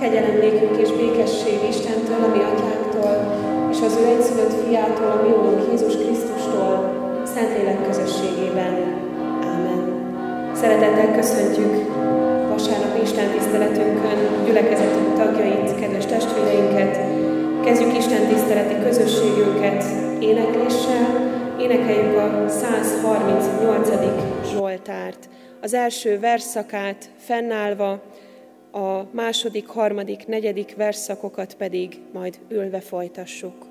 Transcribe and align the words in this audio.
Kegyelem 0.00 0.38
nékünk 0.38 0.76
és 0.80 0.90
békesség 0.90 1.58
Istentől, 1.68 2.22
a 2.24 2.28
mi 2.36 2.42
atyánktól, 2.50 3.14
és 3.70 3.80
az 3.80 3.98
ő 4.00 4.04
egyszülött 4.06 4.64
fiától, 4.64 5.10
a 5.10 5.22
mi 5.22 5.28
úrunk 5.28 5.62
Jézus 5.70 5.94
Krisztustól, 5.96 6.74
Szentlélek 7.34 7.86
közösségében. 7.86 8.72
Ámen. 9.52 9.80
Szeretettel 10.54 11.14
köszöntjük 11.14 11.74
vasárnapi 12.48 13.00
Isten 13.02 13.30
tiszteletünkön 13.30 14.44
gyülekezetünk 14.44 15.14
tagjait, 15.16 15.80
kedves 15.80 16.06
testvéreinket. 16.06 16.98
Kezdjük 17.64 17.96
Isten 17.96 18.26
tiszteleti 18.26 18.74
közösségünket 18.82 19.84
énekléssel, 20.20 21.06
énekeljük 21.60 22.16
a 22.16 22.48
138. 22.48 23.88
Zsoltárt. 24.52 25.28
Az 25.60 25.74
első 25.74 26.18
verszakát 26.18 27.10
fennállva, 27.16 28.02
a 28.70 29.06
második, 29.10 29.66
harmadik, 29.66 30.26
negyedik 30.26 30.76
verszakokat 30.76 31.54
pedig 31.54 32.00
majd 32.12 32.38
ülve 32.48 32.80
folytassuk. 32.80 33.66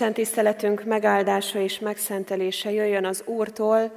Isten 0.00 0.14
tiszteletünk 0.14 0.84
megáldása 0.84 1.58
és 1.58 1.78
megszentelése 1.78 2.72
jöjjön 2.72 3.04
az 3.04 3.22
Úrtól, 3.26 3.90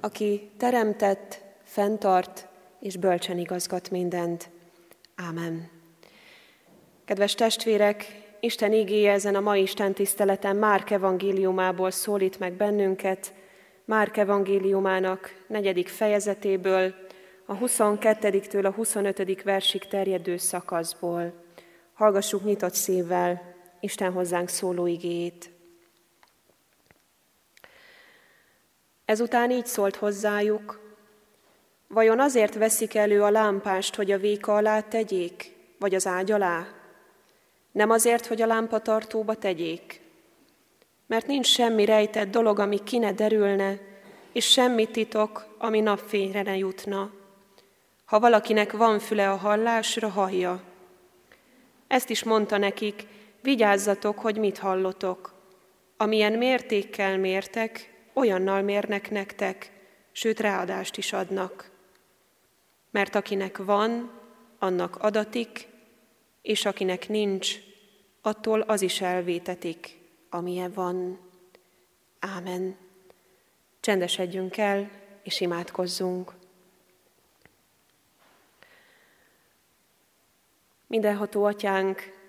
aki 0.00 0.50
teremtett, 0.56 1.40
fenntart 1.64 2.46
és 2.78 2.96
bölcsen 2.96 3.38
igazgat 3.38 3.90
mindent. 3.90 4.50
Ámen. 5.16 5.70
Kedves 7.04 7.34
testvérek, 7.34 8.22
Isten 8.40 8.72
ígéje 8.72 9.12
ezen 9.12 9.34
a 9.34 9.40
mai 9.40 9.62
Isten 9.62 9.92
tiszteleten 9.92 10.56
Márk 10.56 10.90
evangéliumából 10.90 11.90
szólít 11.90 12.38
meg 12.38 12.52
bennünket, 12.52 13.32
Márk 13.84 14.16
evangéliumának 14.16 15.44
negyedik 15.46 15.88
fejezetéből, 15.88 16.94
a 17.46 17.58
22-től 17.58 18.64
a 18.64 18.70
25. 18.70 19.42
versig 19.42 19.84
terjedő 19.84 20.36
szakaszból. 20.36 21.32
Hallgassuk 21.94 22.44
nyitott 22.44 22.74
szívvel 22.74 23.49
Isten 23.80 24.12
hozzánk 24.12 24.48
szóló 24.48 24.86
igéjét. 24.86 25.50
Ezután 29.04 29.50
így 29.50 29.66
szólt 29.66 29.96
hozzájuk, 29.96 30.80
vajon 31.88 32.20
azért 32.20 32.54
veszik 32.54 32.94
elő 32.94 33.22
a 33.22 33.30
lámpást, 33.30 33.94
hogy 33.94 34.10
a 34.10 34.18
véka 34.18 34.56
alá 34.56 34.80
tegyék, 34.80 35.56
vagy 35.78 35.94
az 35.94 36.06
ágy 36.06 36.30
alá? 36.30 36.66
Nem 37.72 37.90
azért, 37.90 38.26
hogy 38.26 38.42
a 38.42 38.46
lámpatartóba 38.46 39.34
tegyék? 39.34 40.00
Mert 41.06 41.26
nincs 41.26 41.46
semmi 41.46 41.84
rejtett 41.84 42.30
dolog, 42.30 42.58
ami 42.58 42.82
ki 42.84 42.98
ne 42.98 43.12
derülne, 43.12 43.78
és 44.32 44.50
semmi 44.50 44.86
titok, 44.86 45.46
ami 45.58 45.80
napfényre 45.80 46.42
ne 46.42 46.56
jutna. 46.56 47.10
Ha 48.04 48.20
valakinek 48.20 48.72
van 48.72 48.98
füle 48.98 49.30
a 49.30 49.36
hallásra, 49.36 50.08
hallja. 50.08 50.62
Ezt 51.86 52.10
is 52.10 52.22
mondta 52.22 52.56
nekik, 52.58 53.06
vigyázzatok, 53.42 54.18
hogy 54.18 54.36
mit 54.36 54.58
hallotok. 54.58 55.34
Amilyen 55.96 56.32
mértékkel 56.32 57.18
mértek, 57.18 57.94
olyannal 58.12 58.62
mérnek 58.62 59.10
nektek, 59.10 59.72
sőt 60.12 60.40
ráadást 60.40 60.96
is 60.96 61.12
adnak. 61.12 61.70
Mert 62.90 63.14
akinek 63.14 63.56
van, 63.56 64.10
annak 64.58 64.96
adatik, 64.96 65.68
és 66.42 66.64
akinek 66.64 67.08
nincs, 67.08 67.56
attól 68.22 68.60
az 68.60 68.82
is 68.82 69.00
elvétetik, 69.00 69.98
amilyen 70.30 70.72
van. 70.72 71.18
Ámen. 72.18 72.76
Csendesedjünk 73.80 74.56
el, 74.56 74.90
és 75.22 75.40
imádkozzunk. 75.40 76.32
Mindenható 80.86 81.44
atyánk, 81.44 82.19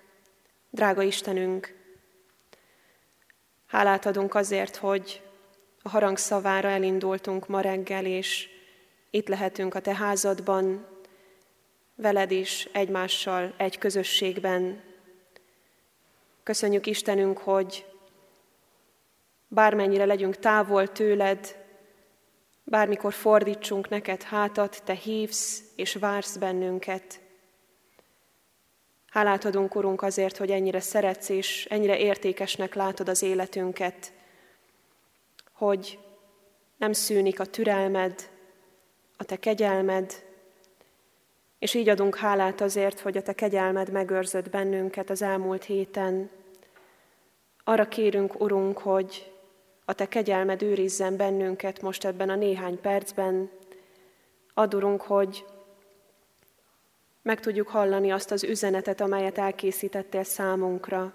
drága 0.72 1.02
Istenünk, 1.02 1.74
hálát 3.66 4.06
adunk 4.06 4.34
azért, 4.34 4.76
hogy 4.76 5.22
a 5.82 5.88
harang 5.88 6.16
szavára 6.16 6.68
elindultunk 6.68 7.48
ma 7.48 7.60
reggel, 7.60 8.06
és 8.06 8.48
itt 9.10 9.28
lehetünk 9.28 9.74
a 9.74 9.80
Te 9.80 9.94
házadban, 9.94 10.86
veled 11.94 12.30
is, 12.30 12.68
egymással, 12.72 13.54
egy 13.56 13.78
közösségben. 13.78 14.82
Köszönjük 16.42 16.86
Istenünk, 16.86 17.38
hogy 17.38 17.86
bármennyire 19.48 20.04
legyünk 20.04 20.36
távol 20.36 20.92
tőled, 20.92 21.56
bármikor 22.64 23.12
fordítsunk 23.12 23.88
neked 23.88 24.22
hátat, 24.22 24.82
Te 24.84 24.94
hívsz 24.94 25.62
és 25.76 25.94
vársz 25.94 26.36
bennünket. 26.36 27.21
Hálát 29.12 29.44
adunk, 29.44 29.74
Urunk, 29.74 30.02
azért, 30.02 30.36
hogy 30.36 30.50
ennyire 30.50 30.80
szeretsz 30.80 31.28
és 31.28 31.66
ennyire 31.70 31.98
értékesnek 31.98 32.74
látod 32.74 33.08
az 33.08 33.22
életünket, 33.22 34.12
hogy 35.52 35.98
nem 36.76 36.92
szűnik 36.92 37.40
a 37.40 37.44
türelmed, 37.44 38.30
a 39.16 39.24
Te 39.24 39.36
kegyelmed, 39.36 40.12
és 41.58 41.74
így 41.74 41.88
adunk 41.88 42.16
hálát 42.16 42.60
azért, 42.60 43.00
hogy 43.00 43.16
a 43.16 43.22
Te 43.22 43.32
kegyelmed 43.32 43.90
megőrzött 43.90 44.50
bennünket 44.50 45.10
az 45.10 45.22
elmúlt 45.22 45.64
héten. 45.64 46.30
Arra 47.64 47.88
kérünk, 47.88 48.40
Urunk, 48.40 48.78
hogy 48.78 49.32
a 49.84 49.92
Te 49.92 50.08
kegyelmed 50.08 50.62
őrizzen 50.62 51.16
bennünket 51.16 51.82
most 51.82 52.04
ebben 52.04 52.28
a 52.28 52.36
néhány 52.36 52.80
percben. 52.80 53.50
Adurunk, 54.54 55.02
hogy 55.02 55.44
meg 57.22 57.40
tudjuk 57.40 57.68
hallani 57.68 58.10
azt 58.10 58.30
az 58.30 58.44
üzenetet, 58.44 59.00
amelyet 59.00 59.38
elkészítettél 59.38 60.22
számunkra. 60.22 61.14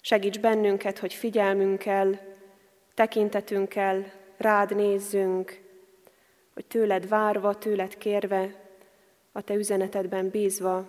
Segíts 0.00 0.40
bennünket, 0.40 0.98
hogy 0.98 1.14
figyelmünkkel, 1.14 2.20
tekintetünkkel 2.94 4.12
rád 4.36 4.74
nézzünk, 4.74 5.60
hogy 6.54 6.66
tőled 6.66 7.08
várva, 7.08 7.54
tőled 7.54 7.98
kérve, 7.98 8.54
a 9.32 9.40
te 9.42 9.54
üzenetedben 9.54 10.28
bízva, 10.28 10.88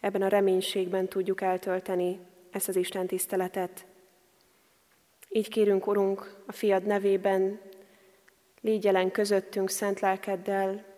ebben 0.00 0.22
a 0.22 0.28
reménységben 0.28 1.08
tudjuk 1.08 1.40
eltölteni 1.40 2.20
ezt 2.50 2.68
az 2.68 2.76
Isten 2.76 3.06
tiszteletet. 3.06 3.86
Így 5.28 5.48
kérünk, 5.48 5.86
Urunk, 5.86 6.36
a 6.46 6.52
fiad 6.52 6.82
nevében, 6.82 7.60
légy 8.60 8.84
jelen 8.84 9.10
közöttünk 9.10 9.70
szent 9.70 10.00
lelkeddel, 10.00 10.91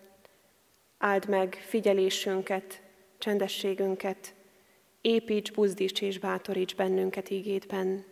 áld 1.04 1.28
meg 1.28 1.62
figyelésünket, 1.66 2.80
csendességünket, 3.18 4.34
építs, 5.00 5.52
buzdíts 5.52 6.00
és 6.00 6.18
bátoríts 6.18 6.74
bennünket 6.74 7.30
ígétben. 7.30 8.04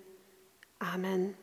Ámen. 0.78 1.34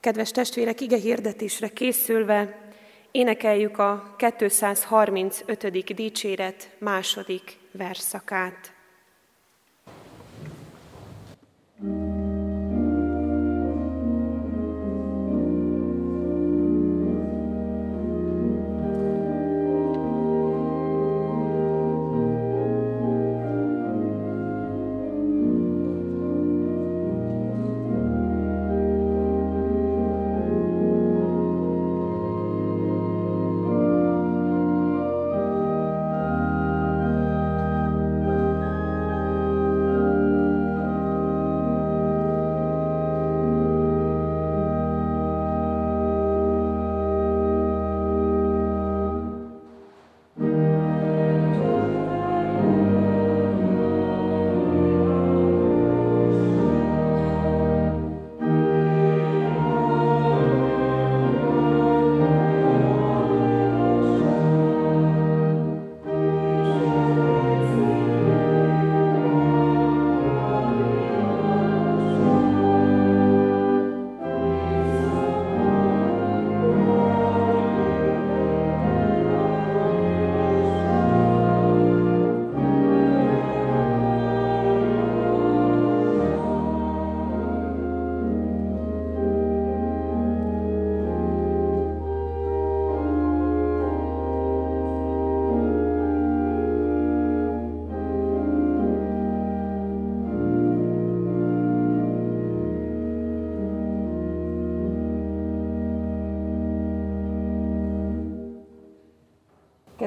Kedves 0.00 0.30
testvérek, 0.30 0.80
ige 0.80 0.96
hirdetésre 0.96 1.68
készülve 1.68 2.72
énekeljük 3.10 3.78
a 3.78 4.16
235. 4.38 5.94
dicséret 5.94 6.76
második 6.78 7.58
verszakát. 7.70 8.72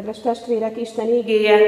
Kedves 0.07 0.23
testvérek, 0.23 0.77
Isten 0.77 1.07
ígéje, 1.07 1.59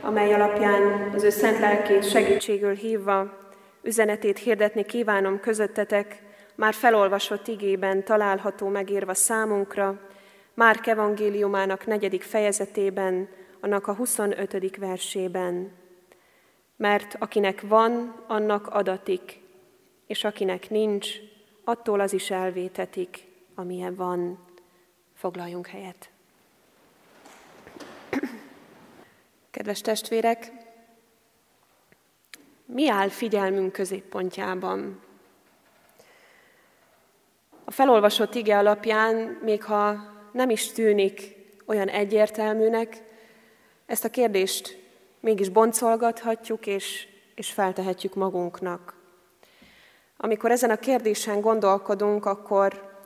amely 0.00 0.32
alapján 0.32 1.12
az 1.14 1.22
ő 1.22 1.30
szent 1.30 1.58
lelkét 1.58 2.10
segítségül 2.10 2.74
hívva 2.74 3.38
üzenetét 3.82 4.38
hirdetni 4.38 4.84
kívánom 4.84 5.40
közöttetek, 5.40 6.22
már 6.54 6.74
felolvasott 6.74 7.46
igében 7.46 8.04
található 8.04 8.68
megírva 8.68 9.14
számunkra, 9.14 10.00
Márk 10.54 10.86
evangéliumának 10.86 11.86
negyedik 11.86 12.22
fejezetében, 12.22 13.28
annak 13.60 13.86
a 13.86 13.94
25. 13.94 14.76
versében. 14.76 15.72
Mert 16.76 17.16
akinek 17.18 17.62
van, 17.68 18.24
annak 18.26 18.66
adatik, 18.66 19.40
és 20.06 20.24
akinek 20.24 20.70
nincs, 20.70 21.08
attól 21.64 22.00
az 22.00 22.12
is 22.12 22.30
elvétetik, 22.30 23.26
amilyen 23.54 23.94
van. 23.94 24.38
Foglaljunk 25.14 25.66
helyet. 25.66 26.10
Kedves 29.56 29.80
testvérek, 29.80 30.52
mi 32.64 32.88
áll 32.88 33.08
figyelmünk 33.08 33.72
középpontjában? 33.72 35.00
A 37.64 37.70
felolvasott 37.70 38.34
ige 38.34 38.58
alapján, 38.58 39.14
még 39.42 39.64
ha 39.64 39.96
nem 40.32 40.50
is 40.50 40.72
tűnik 40.72 41.36
olyan 41.66 41.88
egyértelműnek, 41.88 43.02
ezt 43.86 44.04
a 44.04 44.10
kérdést 44.10 44.78
mégis 45.20 45.48
boncolgathatjuk 45.48 46.66
és, 46.66 47.08
és 47.34 47.52
feltehetjük 47.52 48.14
magunknak. 48.14 48.94
Amikor 50.16 50.50
ezen 50.50 50.70
a 50.70 50.76
kérdésen 50.76 51.40
gondolkodunk, 51.40 52.26
akkor 52.26 52.98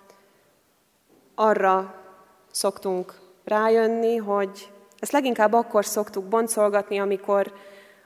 arra 1.35 2.05
szoktunk 2.51 3.21
rájönni, 3.45 4.17
hogy 4.17 4.71
ezt 5.01 5.13
leginkább 5.13 5.53
akkor 5.53 5.85
szoktuk 5.85 6.25
boncolgatni, 6.25 6.99
amikor 6.99 7.53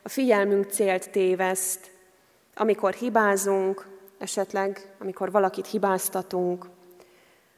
a 0.03 0.09
figyelmünk 0.09 0.71
célt 0.71 1.11
téveszt, 1.11 1.91
amikor 2.55 2.93
hibázunk, 2.93 3.87
esetleg 4.19 4.95
amikor 4.99 5.31
valakit 5.31 5.67
hibáztatunk. 5.67 6.67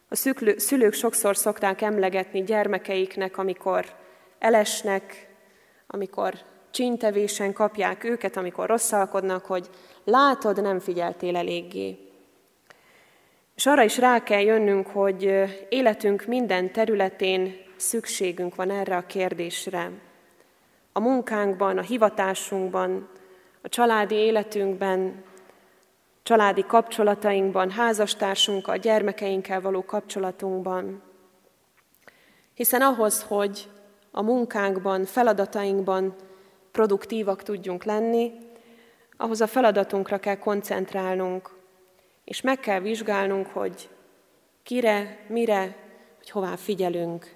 A 0.08 0.14
szülők 0.56 0.92
sokszor 0.92 1.36
szokták 1.36 1.82
emlegetni 1.82 2.42
gyermekeiknek, 2.42 3.38
amikor 3.38 3.86
elesnek, 4.38 5.28
amikor 5.86 6.34
csintevésen 6.70 7.52
kapják 7.52 8.04
őket, 8.04 8.36
amikor 8.36 8.68
rosszalkodnak, 8.68 9.44
hogy 9.44 9.70
látod, 10.04 10.62
nem 10.62 10.78
figyeltél 10.78 11.36
eléggé. 11.36 11.98
És 13.56 13.66
arra 13.66 13.82
is 13.82 13.98
rá 13.98 14.22
kell 14.22 14.40
jönnünk, 14.40 14.86
hogy 14.86 15.44
életünk 15.68 16.24
minden 16.24 16.72
területén 16.72 17.65
szükségünk 17.76 18.54
van 18.54 18.70
erre 18.70 18.96
a 18.96 19.06
kérdésre. 19.06 19.90
A 20.92 21.00
munkánkban, 21.00 21.78
a 21.78 21.82
hivatásunkban, 21.82 23.08
a 23.62 23.68
családi 23.68 24.14
életünkben, 24.14 25.24
családi 26.22 26.64
kapcsolatainkban, 26.66 27.70
házastársunkkal, 27.70 28.76
gyermekeinkkel 28.76 29.60
való 29.60 29.84
kapcsolatunkban. 29.84 31.02
Hiszen 32.54 32.82
ahhoz, 32.82 33.22
hogy 33.22 33.68
a 34.10 34.22
munkánkban, 34.22 35.04
feladatainkban 35.04 36.14
produktívak 36.72 37.42
tudjunk 37.42 37.84
lenni, 37.84 38.32
ahhoz 39.16 39.40
a 39.40 39.46
feladatunkra 39.46 40.18
kell 40.18 40.36
koncentrálnunk, 40.36 41.50
és 42.24 42.40
meg 42.40 42.60
kell 42.60 42.80
vizsgálnunk, 42.80 43.46
hogy 43.46 43.88
kire, 44.62 45.24
mire, 45.28 45.76
hogy 46.16 46.30
hová 46.30 46.56
figyelünk. 46.56 47.35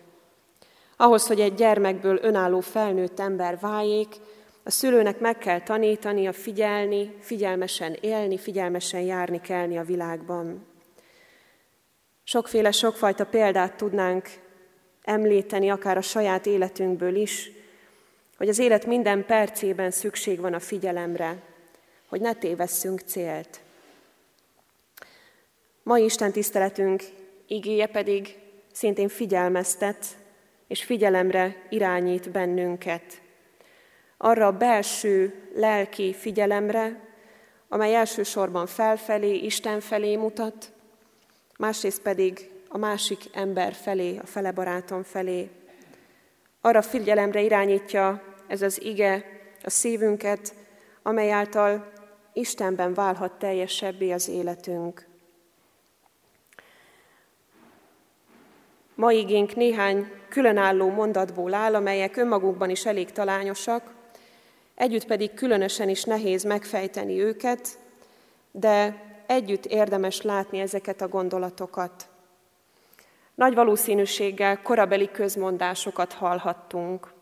Ahhoz, 1.00 1.26
hogy 1.26 1.40
egy 1.40 1.54
gyermekből 1.54 2.19
önálló 2.23 2.61
felnőtt 2.61 3.21
ember 3.21 3.59
váljék, 3.59 4.14
a 4.62 4.71
szülőnek 4.71 5.21
meg 5.21 5.38
kell 5.38 5.61
tanítani 5.61 6.26
a 6.26 6.33
figyelni, 6.33 7.16
figyelmesen 7.21 7.97
élni, 8.00 8.38
figyelmesen 8.38 9.00
járni, 9.00 9.40
kelni 9.40 9.78
a 9.78 9.83
világban. 9.83 10.66
Sokféle, 12.25 12.71
sokfajta 12.71 13.26
példát 13.26 13.76
tudnánk 13.76 14.28
említeni, 15.02 15.71
akár 15.71 15.97
a 15.97 16.00
saját 16.02 16.47
életünkből 16.47 17.14
is, 17.14 17.50
hogy 18.37 18.49
az 18.49 18.59
élet 18.59 18.87
minden 18.87 19.26
percében 19.26 19.90
szükség 19.90 20.40
van 20.40 20.54
a 20.54 20.61
figyelemre, 20.61 21.42
hogy 22.09 22.21
ne 22.21 22.35
tévesszünk 22.35 23.00
célt. 23.00 23.61
Mai 25.83 26.04
Isten 26.04 26.33
tiszteletünk 26.33 27.02
igéje 27.47 27.87
pedig 27.87 28.38
szintén 28.73 29.09
figyelmeztet 29.09 30.19
és 30.70 30.84
figyelemre 30.84 31.56
irányít 31.68 32.30
bennünket. 32.30 33.20
Arra 34.16 34.46
a 34.46 34.56
belső 34.56 35.34
lelki 35.54 36.14
figyelemre, 36.14 37.08
amely 37.68 37.94
elsősorban 37.94 38.66
felfelé, 38.66 39.34
Isten 39.34 39.80
felé 39.80 40.16
mutat, 40.16 40.72
másrészt 41.58 42.02
pedig 42.02 42.50
a 42.68 42.78
másik 42.78 43.18
ember 43.32 43.72
felé, 43.72 44.16
a 44.16 44.26
fele 44.26 44.52
barátom 44.52 45.02
felé. 45.02 45.50
Arra 46.60 46.82
figyelemre 46.82 47.40
irányítja 47.40 48.22
ez 48.46 48.62
az 48.62 48.82
ige 48.82 49.24
a 49.62 49.70
szívünket, 49.70 50.54
amely 51.02 51.32
által 51.32 51.92
Istenben 52.32 52.94
válhat 52.94 53.38
teljesebbé 53.38 54.10
az 54.10 54.28
életünk. 54.28 55.10
Ma 59.00 59.12
igénk 59.12 59.54
néhány 59.54 60.11
különálló 60.28 60.88
mondatból 60.88 61.54
áll, 61.54 61.75
amelyek 61.75 62.16
önmagukban 62.16 62.71
is 62.71 62.87
elég 62.87 63.12
talányosak, 63.12 63.95
együtt 64.75 65.07
pedig 65.07 65.35
különösen 65.35 65.88
is 65.88 66.04
nehéz 66.04 66.45
megfejteni 66.45 67.21
őket, 67.21 67.78
de 68.50 69.02
együtt 69.26 69.66
érdemes 69.66 70.23
látni 70.23 70.59
ezeket 70.59 71.00
a 71.00 71.09
gondolatokat. 71.09 72.09
Nagy 73.35 73.54
valószínűséggel 73.54 74.62
korabeli 74.62 75.11
közmondásokat 75.11 76.12
hallhattunk, 76.12 77.12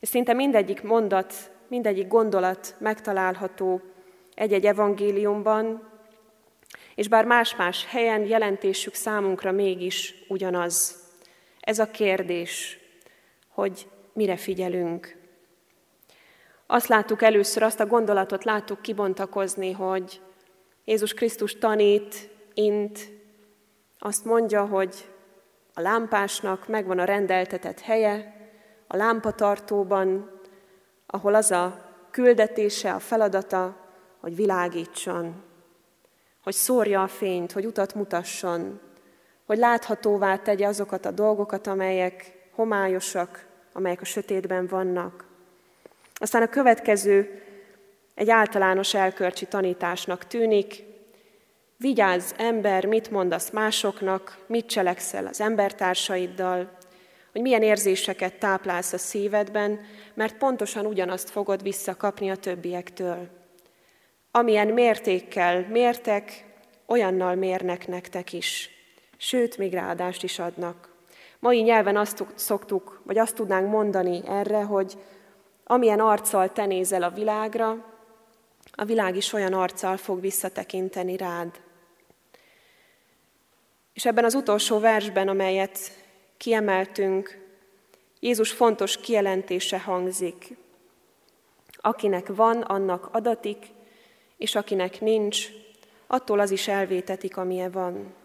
és 0.00 0.08
szinte 0.08 0.32
mindegyik 0.32 0.82
mondat, 0.82 1.34
mindegyik 1.68 2.08
gondolat 2.08 2.74
megtalálható 2.78 3.80
egy-egy 4.34 4.66
evangéliumban, 4.66 5.88
és 6.94 7.08
bár 7.08 7.24
más-más 7.24 7.86
helyen 7.86 8.26
jelentésük 8.26 8.94
számunkra 8.94 9.52
mégis 9.52 10.14
ugyanaz. 10.28 10.99
Ez 11.60 11.78
a 11.78 11.90
kérdés, 11.90 12.78
hogy 13.48 13.88
mire 14.12 14.36
figyelünk. 14.36 15.16
Azt 16.66 16.86
láttuk 16.86 17.22
először, 17.22 17.62
azt 17.62 17.80
a 17.80 17.86
gondolatot 17.86 18.44
láttuk 18.44 18.82
kibontakozni, 18.82 19.72
hogy 19.72 20.20
Jézus 20.84 21.14
Krisztus 21.14 21.58
tanít, 21.58 22.30
int, 22.54 22.98
azt 23.98 24.24
mondja, 24.24 24.66
hogy 24.66 25.08
a 25.74 25.80
lámpásnak 25.80 26.68
megvan 26.68 26.98
a 26.98 27.04
rendeltetett 27.04 27.80
helye, 27.80 28.34
a 28.86 28.96
lámpatartóban, 28.96 30.30
ahol 31.06 31.34
az 31.34 31.50
a 31.50 31.94
küldetése, 32.10 32.92
a 32.92 32.98
feladata, 32.98 33.76
hogy 34.20 34.36
világítson, 34.36 35.42
hogy 36.42 36.54
szórja 36.54 37.02
a 37.02 37.08
fényt, 37.08 37.52
hogy 37.52 37.66
utat 37.66 37.94
mutasson, 37.94 38.80
hogy 39.50 39.58
láthatóvá 39.58 40.36
tegye 40.36 40.66
azokat 40.66 41.06
a 41.06 41.10
dolgokat, 41.10 41.66
amelyek 41.66 42.32
homályosak, 42.54 43.46
amelyek 43.72 44.00
a 44.00 44.04
sötétben 44.04 44.66
vannak. 44.66 45.24
Aztán 46.14 46.42
a 46.42 46.48
következő 46.48 47.42
egy 48.14 48.30
általános 48.30 48.94
elkörcsi 48.94 49.46
tanításnak 49.46 50.26
tűnik. 50.26 50.84
Vigyázz, 51.76 52.32
ember, 52.36 52.86
mit 52.86 53.10
mondasz 53.10 53.50
másoknak, 53.50 54.38
mit 54.46 54.66
cselekszel 54.66 55.26
az 55.26 55.40
embertársaiddal, 55.40 56.70
hogy 57.32 57.40
milyen 57.40 57.62
érzéseket 57.62 58.38
táplálsz 58.38 58.92
a 58.92 58.98
szívedben, 58.98 59.80
mert 60.14 60.36
pontosan 60.36 60.86
ugyanazt 60.86 61.30
fogod 61.30 61.62
visszakapni 61.62 62.30
a 62.30 62.36
többiektől. 62.36 63.28
Amilyen 64.30 64.68
mértékkel 64.68 65.66
mértek, 65.70 66.44
olyannal 66.86 67.34
mérnek 67.34 67.86
nektek 67.86 68.32
is. 68.32 68.78
Sőt, 69.22 69.58
még 69.58 69.72
ráadást 69.72 70.22
is 70.22 70.38
adnak. 70.38 70.88
Mai 71.38 71.60
nyelven 71.60 71.96
azt 71.96 72.24
szoktuk, 72.34 73.00
vagy 73.04 73.18
azt 73.18 73.34
tudnánk 73.34 73.70
mondani 73.70 74.20
erre, 74.26 74.62
hogy 74.62 74.98
amilyen 75.64 76.00
arccal 76.00 76.52
te 76.52 76.66
nézel 76.66 77.02
a 77.02 77.10
világra, 77.10 77.84
a 78.72 78.84
világ 78.84 79.16
is 79.16 79.32
olyan 79.32 79.52
arccal 79.52 79.96
fog 79.96 80.20
visszatekinteni 80.20 81.16
rád. 81.16 81.60
És 83.92 84.04
ebben 84.04 84.24
az 84.24 84.34
utolsó 84.34 84.78
versben, 84.78 85.28
amelyet 85.28 85.78
kiemeltünk, 86.36 87.38
Jézus 88.20 88.52
fontos 88.52 88.96
kijelentése 88.96 89.80
hangzik. 89.80 90.56
Akinek 91.76 92.26
van, 92.34 92.60
annak 92.60 93.08
adatik, 93.12 93.66
és 94.36 94.54
akinek 94.54 95.00
nincs, 95.00 95.48
attól 96.06 96.40
az 96.40 96.50
is 96.50 96.68
elvétetik, 96.68 97.36
amilyen 97.36 97.70
van. 97.70 98.18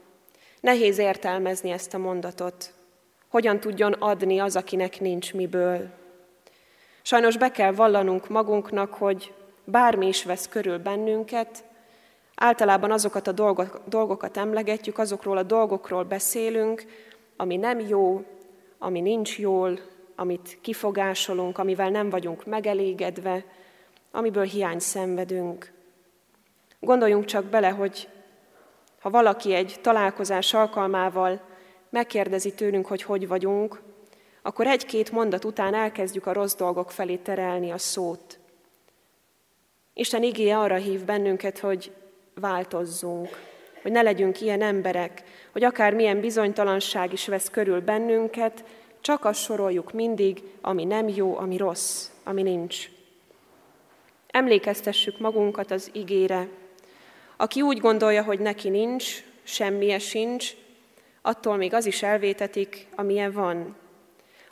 Nehéz 0.65 0.97
értelmezni 0.97 1.71
ezt 1.71 1.93
a 1.93 1.97
mondatot. 1.97 2.73
Hogyan 3.29 3.59
tudjon 3.59 3.93
adni 3.93 4.39
az, 4.39 4.55
akinek 4.55 4.99
nincs 4.99 5.33
miből? 5.33 5.89
Sajnos 7.01 7.37
be 7.37 7.51
kell 7.51 7.71
vallanunk 7.71 8.29
magunknak, 8.29 8.93
hogy 8.93 9.33
bármi 9.63 10.07
is 10.07 10.23
vesz 10.23 10.47
körül 10.47 10.77
bennünket, 10.77 11.63
általában 12.35 12.91
azokat 12.91 13.27
a 13.27 13.31
dolgokat 13.85 14.37
emlegetjük, 14.37 14.97
azokról 14.97 15.37
a 15.37 15.43
dolgokról 15.43 16.03
beszélünk, 16.03 16.85
ami 17.37 17.57
nem 17.57 17.79
jó, 17.79 18.23
ami 18.77 19.01
nincs 19.01 19.39
jól, 19.39 19.79
amit 20.15 20.57
kifogásolunk, 20.61 21.57
amivel 21.57 21.89
nem 21.89 22.09
vagyunk 22.09 22.45
megelégedve, 22.45 23.45
amiből 24.11 24.45
hiány 24.45 24.79
szenvedünk. 24.79 25.71
Gondoljunk 26.79 27.25
csak 27.25 27.45
bele, 27.45 27.69
hogy 27.69 28.07
ha 29.05 29.11
valaki 29.11 29.53
egy 29.53 29.75
találkozás 29.81 30.53
alkalmával 30.53 31.41
megkérdezi 31.89 32.53
tőlünk, 32.53 32.85
hogy 32.85 33.01
hogy 33.01 33.27
vagyunk, 33.27 33.81
akkor 34.41 34.67
egy-két 34.67 35.11
mondat 35.11 35.45
után 35.45 35.73
elkezdjük 35.73 36.25
a 36.25 36.33
rossz 36.33 36.55
dolgok 36.55 36.91
felé 36.91 37.15
terelni 37.15 37.71
a 37.71 37.77
szót. 37.77 38.39
Isten 39.93 40.23
igéje 40.23 40.57
arra 40.57 40.75
hív 40.75 41.03
bennünket, 41.03 41.59
hogy 41.59 41.91
változzunk, 42.33 43.29
hogy 43.81 43.91
ne 43.91 44.01
legyünk 44.01 44.41
ilyen 44.41 44.61
emberek, 44.61 45.23
hogy 45.51 45.63
akár 45.63 45.93
milyen 45.93 46.19
bizonytalanság 46.19 47.13
is 47.13 47.27
vesz 47.27 47.49
körül 47.49 47.81
bennünket, 47.81 48.63
csak 49.01 49.25
azt 49.25 49.41
soroljuk 49.41 49.91
mindig, 49.91 50.43
ami 50.61 50.83
nem 50.83 51.07
jó, 51.07 51.37
ami 51.37 51.57
rossz, 51.57 52.09
ami 52.23 52.41
nincs. 52.41 52.89
Emlékeztessük 54.27 55.19
magunkat 55.19 55.71
az 55.71 55.89
igére. 55.93 56.47
Aki 57.37 57.61
úgy 57.61 57.79
gondolja, 57.79 58.23
hogy 58.23 58.39
neki 58.39 58.69
nincs, 58.69 59.23
semmije 59.43 59.99
sincs, 59.99 60.53
attól 61.21 61.55
még 61.55 61.73
az 61.73 61.85
is 61.85 62.03
elvétetik, 62.03 62.87
amilyen 62.95 63.31
van. 63.31 63.75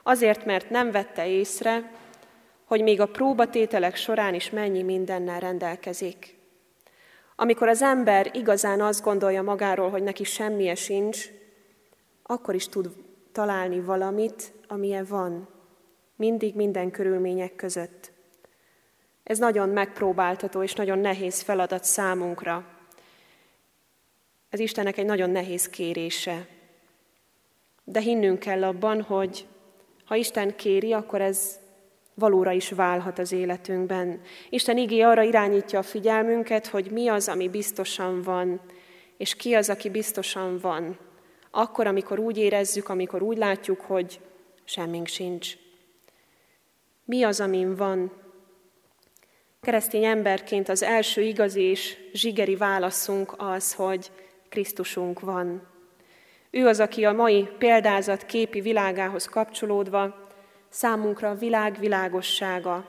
Azért, 0.04 0.46
mert 0.46 0.70
nem 0.70 0.92
vette 0.92 1.28
észre, 1.28 1.92
hogy 2.66 2.82
még 2.82 3.02
a 3.02 3.06
próbatételek 3.06 3.96
során 3.96 4.34
is 4.34 4.50
mennyi 4.50 4.82
mindennel 4.82 5.40
rendelkezik. 5.40 6.36
Amikor 7.36 7.68
az 7.68 7.82
ember 7.82 8.30
igazán 8.34 8.82
azt 8.82 9.04
gondolja 9.04 9.42
magáról, 9.42 9.90
hogy 9.90 10.04
neki 10.04 10.24
semmije 10.24 10.76
sincs, 10.76 11.30
akkor 12.24 12.56
is 12.56 12.68
tud 12.68 12.90
találni 13.32 13.80
valamit, 13.80 14.54
amilyen 14.68 15.06
van, 15.10 15.48
mindig 16.16 16.56
minden 16.56 16.92
körülmények 16.92 17.56
között. 17.56 18.13
Ez 19.24 19.38
nagyon 19.38 19.70
megpróbáltató 19.70 20.64
és 20.64 20.74
nagyon 20.74 21.00
nehéz 21.00 21.42
feladat 21.42 21.84
számunkra. 21.84 22.66
Ez 24.50 24.60
Istennek 24.60 24.98
egy 24.98 25.06
nagyon 25.06 25.30
nehéz 25.30 25.70
kérése. 25.70 26.48
De 27.84 28.00
hinnünk 28.00 28.40
kell 28.40 28.64
abban, 28.64 29.02
hogy 29.02 29.48
ha 30.06 30.16
Isten 30.16 30.56
kéri, 30.56 30.94
akkor 30.94 31.22
ez 31.22 31.60
valóra 32.14 32.52
is 32.52 32.70
válhat 32.70 33.20
az 33.20 33.32
életünkben. 33.32 34.22
Isten 34.50 34.78
igé 34.78 35.02
arra 35.02 35.22
irányítja 35.22 35.80
a 35.80 35.84
figyelmünket, 35.84 36.68
hogy 36.68 36.92
mi 36.92 37.08
az, 37.08 37.28
ami 37.28 37.50
biztosan 37.50 38.22
van, 38.22 38.62
és 39.18 39.36
ki 39.36 39.54
az, 39.54 39.70
aki 39.70 39.90
biztosan 39.90 40.58
van. 40.58 40.98
Akkor, 41.52 41.88
amikor 41.88 42.20
úgy 42.20 42.38
érezzük, 42.38 42.90
amikor 42.90 43.22
úgy 43.22 43.38
látjuk, 43.38 43.82
hogy 43.82 44.20
semmink 44.64 45.08
sincs. 45.08 45.58
Mi 47.06 47.24
az, 47.24 47.40
amin 47.40 47.76
van? 47.76 48.23
Keresztény 49.64 50.06
emberként 50.06 50.70
az 50.70 50.84
első 50.84 51.22
igazi 51.22 51.62
és 51.62 51.98
zsigeri 52.14 52.56
válaszunk 52.56 53.34
az, 53.38 53.74
hogy 53.74 54.12
Krisztusunk 54.50 55.20
van. 55.20 55.68
Ő 56.52 56.68
az, 56.68 56.80
aki 56.80 57.06
a 57.06 57.12
mai 57.12 57.48
példázat 57.58 58.26
képi 58.26 58.62
világához 58.62 59.26
kapcsolódva 59.26 60.30
számunkra 60.70 61.30
a 61.30 61.36
világ 61.36 61.80
világossága, 61.80 62.86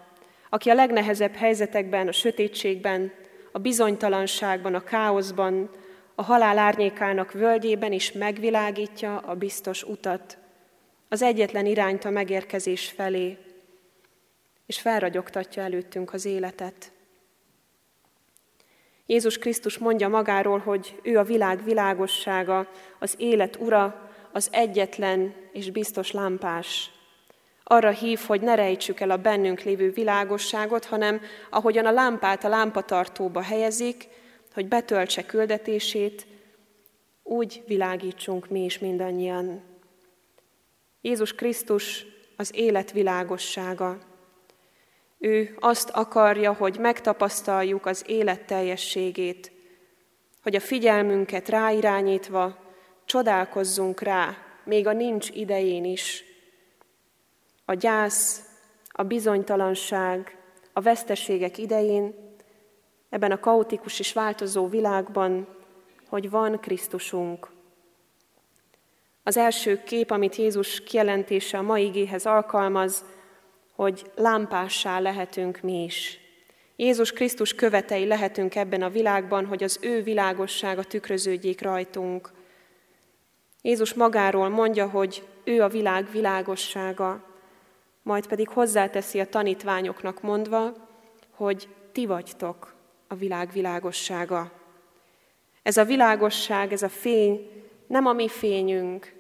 aki 0.51 0.71
a 0.71 0.75
legnehezebb 0.75 1.35
helyzetekben, 1.35 2.09
a 2.09 2.13
sötétségben, 2.13 3.13
a 3.53 3.59
bizonytalanságban, 3.59 4.75
a 4.75 4.85
káoszban, 4.85 5.71
a 6.15 6.23
halál 6.23 6.59
árnyékának 6.59 7.33
völgyében 7.33 7.93
is 7.93 8.13
megvilágítja 8.13 9.19
a 9.19 9.35
biztos 9.35 9.83
utat, 9.83 10.39
az 11.09 11.23
egyetlen 11.23 11.67
irányt 11.67 12.05
a 12.05 12.11
megérkezés 12.11 12.89
felé, 12.97 13.39
és 14.66 14.81
felragyogtatja 14.81 15.62
előttünk 15.62 16.12
az 16.12 16.24
életet. 16.24 16.92
Jézus 19.07 19.38
Krisztus 19.38 19.79
mondja 19.79 20.09
magáról, 20.09 20.59
hogy 20.59 21.00
ő 21.03 21.18
a 21.18 21.22
világ 21.22 21.64
világossága, 21.64 22.68
az 22.98 23.14
élet 23.18 23.57
ura, 23.57 24.11
az 24.33 24.48
egyetlen 24.53 25.35
és 25.53 25.70
biztos 25.70 26.11
lámpás. 26.11 26.90
Arra 27.64 27.90
hív, 27.90 28.20
hogy 28.27 28.40
ne 28.40 28.55
rejtsük 28.55 29.00
el 29.00 29.11
a 29.11 29.16
bennünk 29.16 29.61
lévő 29.61 29.90
világosságot, 29.90 30.85
hanem 30.85 31.20
ahogyan 31.50 31.87
a 31.87 31.90
lámpát 31.92 32.44
a 32.44 32.48
lámpatartóba 32.48 33.42
helyezik, 33.42 34.09
hogy 34.55 34.68
betöltse 34.68 35.27
küldetését, 35.27 36.27
úgy 37.22 37.62
világítsunk 37.66 38.48
mi 38.48 38.64
is 38.64 38.79
mindannyian. 38.79 39.62
Jézus 41.00 41.35
Krisztus 41.35 42.07
az 42.37 42.50
élet 42.55 42.92
világossága. 42.92 43.98
Ő 45.25 45.57
azt 45.61 45.91
akarja, 45.91 46.53
hogy 46.53 46.79
megtapasztaljuk 46.79 47.87
az 47.87 48.05
élet 48.07 48.41
teljességét, 48.41 49.53
hogy 50.43 50.55
a 50.55 50.61
figyelmünket 50.61 51.49
ráirányítva 51.49 52.59
csodálkozzunk 53.05 54.01
rá, 54.01 54.37
még 54.65 54.87
a 54.87 54.93
nincs 54.93 55.31
idején 55.31 55.85
is. 55.85 56.25
A 57.65 57.75
gyász, 57.75 58.43
a 58.89 59.03
bizonytalanság, 59.03 60.37
a 60.73 60.81
veszteségek 60.81 61.59
idején, 61.59 62.15
ebben 63.09 63.31
a 63.31 63.41
kaotikus 63.41 63.99
és 63.99 64.13
változó 64.13 64.69
világban, 64.69 65.49
hogy 66.09 66.31
van 66.31 66.61
Krisztusunk. 66.61 67.49
Az 69.23 69.37
első 69.37 69.83
kép, 69.83 70.11
amit 70.11 70.37
Jézus 70.37 70.83
kijelentése 70.83 71.59
a 71.59 71.63
mai 71.63 71.85
igéhez 71.85 72.27
alkalmaz, 72.27 73.05
hogy 73.75 74.11
lámpássá 74.15 75.01
lehetünk 75.01 75.61
mi 75.61 75.85
is. 75.85 76.19
Jézus 76.77 77.13
Krisztus 77.13 77.55
követei 77.55 78.07
lehetünk 78.07 78.55
ebben 78.55 78.83
a 78.83 78.89
világban, 78.89 79.47
hogy 79.47 79.63
az 79.63 79.79
ő 79.83 80.03
világossága 80.03 80.83
tükröződjék 80.83 81.61
rajtunk. 81.61 82.33
Jézus 83.63 83.95
magáról 83.95 84.49
mondja, 84.49 84.89
hogy 84.89 85.27
ő 85.45 85.63
a 85.63 85.69
világ 85.69 86.11
világossága, 86.11 87.25
majd 88.03 88.27
pedig 88.27 88.49
hozzáteszi 88.49 89.21
a 89.21 89.29
tanítványoknak 89.29 90.23
mondva, 90.23 90.73
hogy 91.31 91.69
ti 91.93 92.07
vagytok 92.07 92.75
a 93.09 93.15
világ 93.15 93.53
világossága. 93.53 94.53
Ez 95.63 95.77
a 95.77 95.85
világosság, 95.85 96.73
ez 96.73 96.83
a 96.83 96.89
fény 96.89 97.51
nem 97.87 98.07
a 98.07 98.13
mi 98.13 98.29
fényünk, 98.29 99.13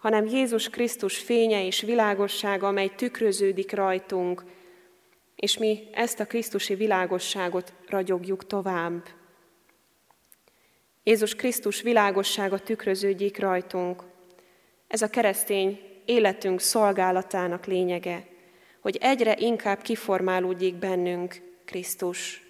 hanem 0.00 0.26
Jézus 0.26 0.68
Krisztus 0.68 1.18
fénye 1.18 1.66
és 1.66 1.80
világossága, 1.80 2.66
amely 2.66 2.88
tükröződik 2.88 3.72
rajtunk, 3.72 4.44
és 5.36 5.58
mi 5.58 5.88
ezt 5.92 6.20
a 6.20 6.26
Krisztusi 6.26 6.74
világosságot 6.74 7.72
ragyogjuk 7.88 8.46
tovább. 8.46 9.04
Jézus 11.02 11.34
Krisztus 11.34 11.82
világossága 11.82 12.58
tükröződik 12.58 13.38
rajtunk. 13.38 14.02
Ez 14.88 15.02
a 15.02 15.10
keresztény 15.10 15.80
életünk 16.04 16.60
szolgálatának 16.60 17.66
lényege, 17.66 18.26
hogy 18.80 18.96
egyre 19.00 19.36
inkább 19.38 19.82
kiformálódjék 19.82 20.74
bennünk 20.74 21.42
Krisztus. 21.64 22.42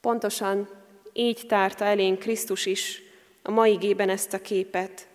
Pontosan 0.00 0.68
így 1.12 1.44
tárta 1.48 1.84
elénk 1.84 2.18
Krisztus 2.18 2.66
is 2.66 3.02
a 3.42 3.50
mai 3.50 3.74
gében 3.74 4.08
ezt 4.08 4.32
a 4.32 4.40
képet– 4.40 5.06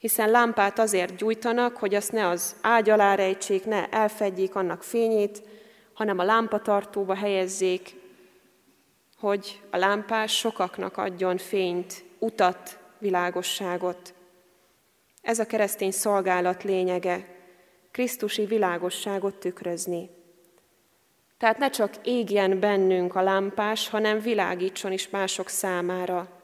hiszen 0.00 0.30
lámpát 0.30 0.78
azért 0.78 1.16
gyújtanak, 1.16 1.76
hogy 1.76 1.94
azt 1.94 2.12
ne 2.12 2.28
az 2.28 2.56
ágy 2.60 2.90
alá 2.90 3.14
rejtsék, 3.14 3.64
ne 3.64 3.88
elfedjék 3.88 4.54
annak 4.54 4.82
fényét, 4.82 5.42
hanem 5.92 6.18
a 6.18 6.24
lámpatartóba 6.24 7.14
helyezzék, 7.14 7.94
hogy 9.18 9.60
a 9.70 9.76
lámpás 9.76 10.36
sokaknak 10.36 10.96
adjon 10.96 11.36
fényt, 11.36 12.04
utat, 12.18 12.78
világosságot. 12.98 14.14
Ez 15.22 15.38
a 15.38 15.46
keresztény 15.46 15.90
szolgálat 15.90 16.62
lényege, 16.62 17.26
Krisztusi 17.90 18.44
világosságot 18.44 19.34
tükrözni. 19.34 20.10
Tehát 21.38 21.58
ne 21.58 21.70
csak 21.70 21.94
égjen 22.04 22.60
bennünk 22.60 23.14
a 23.14 23.22
lámpás, 23.22 23.88
hanem 23.88 24.20
világítson 24.20 24.92
is 24.92 25.08
mások 25.08 25.48
számára 25.48 26.39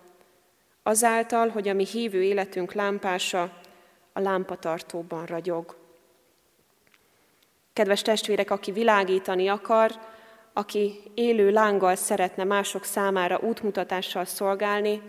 azáltal, 0.87 1.49
hogy 1.49 1.69
a 1.69 1.75
mi 1.75 1.85
hívő 1.85 2.23
életünk 2.23 2.73
lámpása 2.73 3.53
a 4.13 4.21
lámpatartóban 4.21 5.27
ragyog. 5.27 5.77
Kedves 7.73 8.03
testvérek, 8.03 8.51
aki 8.51 8.73
világítani 8.73 9.49
akar, 9.49 9.91
aki 10.53 11.01
élő 11.15 11.51
lánggal 11.51 11.95
szeretne 11.95 12.45
mások 12.45 12.85
számára 12.85 13.39
útmutatással 13.39 14.25
szolgálni, 14.25 15.03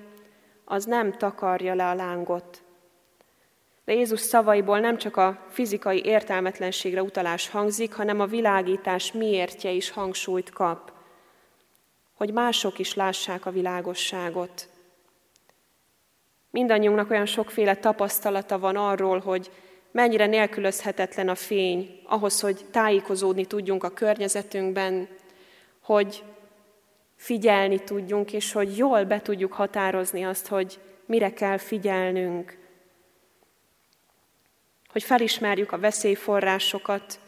az 0.65 0.85
nem 0.85 1.13
takarja 1.13 1.73
le 1.73 1.89
a 1.89 1.93
lángot. 1.93 2.61
De 3.85 3.93
Jézus 3.93 4.19
szavaiból 4.19 4.79
nem 4.79 4.97
csak 4.97 5.17
a 5.17 5.45
fizikai 5.49 6.05
értelmetlenségre 6.05 7.03
utalás 7.03 7.49
hangzik, 7.49 7.93
hanem 7.93 8.19
a 8.19 8.25
világítás 8.25 9.11
miértje 9.11 9.71
is 9.71 9.89
hangsúlyt 9.89 10.49
kap, 10.49 10.91
hogy 12.13 12.33
mások 12.33 12.79
is 12.79 12.93
lássák 12.93 13.45
a 13.45 13.51
világosságot. 13.51 14.75
Mindannyiunknak 16.57 17.09
olyan 17.09 17.25
sokféle 17.25 17.75
tapasztalata 17.75 18.59
van 18.59 18.75
arról, 18.75 19.19
hogy 19.19 19.51
mennyire 19.91 20.25
nélkülözhetetlen 20.25 21.29
a 21.29 21.35
fény 21.35 22.01
ahhoz, 22.05 22.39
hogy 22.39 22.65
tájékozódni 22.71 23.45
tudjunk 23.45 23.83
a 23.83 23.89
környezetünkben, 23.89 25.07
hogy 25.81 26.23
figyelni 27.15 27.79
tudjunk, 27.79 28.33
és 28.33 28.51
hogy 28.51 28.77
jól 28.77 29.03
be 29.03 29.21
tudjuk 29.21 29.53
határozni 29.53 30.25
azt, 30.25 30.47
hogy 30.47 30.79
mire 31.05 31.33
kell 31.33 31.57
figyelnünk, 31.57 32.57
hogy 34.91 35.03
felismerjük 35.03 35.71
a 35.71 35.79
veszélyforrásokat, 35.79 37.19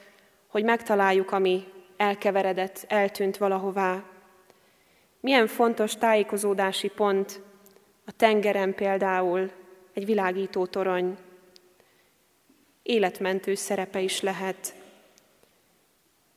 hogy 0.48 0.64
megtaláljuk, 0.64 1.32
ami 1.32 1.64
elkeveredett, 1.98 2.86
eltűnt 2.88 3.38
valahová. 3.38 4.04
Milyen 5.20 5.48
fontos 5.48 5.96
tájékozódási 5.96 6.88
pont 6.88 7.48
a 8.10 8.12
tengeren 8.12 8.76
például 8.76 9.52
egy 9.94 10.06
világító 10.06 10.66
torony. 10.66 11.18
Életmentő 12.84 13.56
szerepe 13.56 14.02
is 14.02 14.22
lehet. 14.22 14.74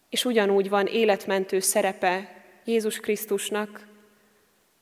És 0.08 0.24
ugyanúgy 0.24 0.68
van 0.68 0.87
életmentő 0.87 1.61
szerepe 1.61 2.44
Jézus 2.64 3.00
Krisztusnak, 3.00 3.87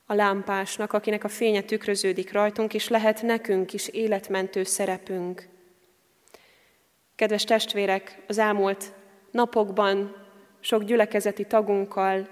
a 0.05 0.13
lámpásnak, 0.13 0.93
akinek 0.93 1.23
a 1.23 1.27
fénye 1.27 1.61
tükröződik 1.61 2.31
rajtunk, 2.31 2.73
és 2.73 2.87
lehet 2.87 3.21
nekünk 3.21 3.73
is 3.73 3.87
életmentő 3.87 4.63
szerepünk. 4.63 5.47
Kedves 7.15 7.43
testvérek, 7.43 8.21
az 8.27 8.37
elmúlt 8.37 8.93
napokban 9.31 10.15
sok 10.59 10.83
gyülekezeti 10.83 11.45
tagunkkal 11.45 12.27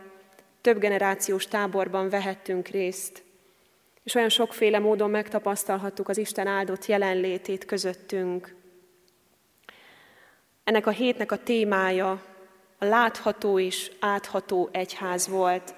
több 0.62 0.80
generációs 0.80 1.48
táborban 1.48 2.10
vehettünk 2.10 2.68
részt, 2.68 3.28
és 4.10 4.16
olyan 4.16 4.30
sokféle 4.30 4.80
módon 4.80 5.10
megtapasztalhattuk 5.10 6.10
az 6.10 6.18
Isten 6.18 6.48
áldott 6.48 6.86
jelenlétét 6.86 7.66
közöttünk. 7.66 8.56
Ennek 10.64 10.88
a 10.88 10.92
hétnek 10.92 11.32
a 11.32 11.44
témája 11.44 12.24
a 12.78 12.86
látható 12.86 13.60
és 13.60 13.92
átható 14.00 14.70
egyház 14.72 15.28
volt. 15.28 15.74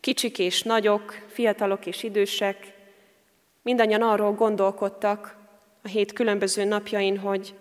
Kicsik 0.00 0.38
és 0.38 0.62
nagyok, 0.62 1.18
fiatalok 1.26 1.86
és 1.86 2.02
idősek, 2.02 2.74
mindannyian 3.62 4.02
arról 4.02 4.32
gondolkodtak 4.32 5.36
a 5.82 5.88
hét 5.88 6.12
különböző 6.12 6.64
napjain, 6.64 7.18
hogy 7.18 7.54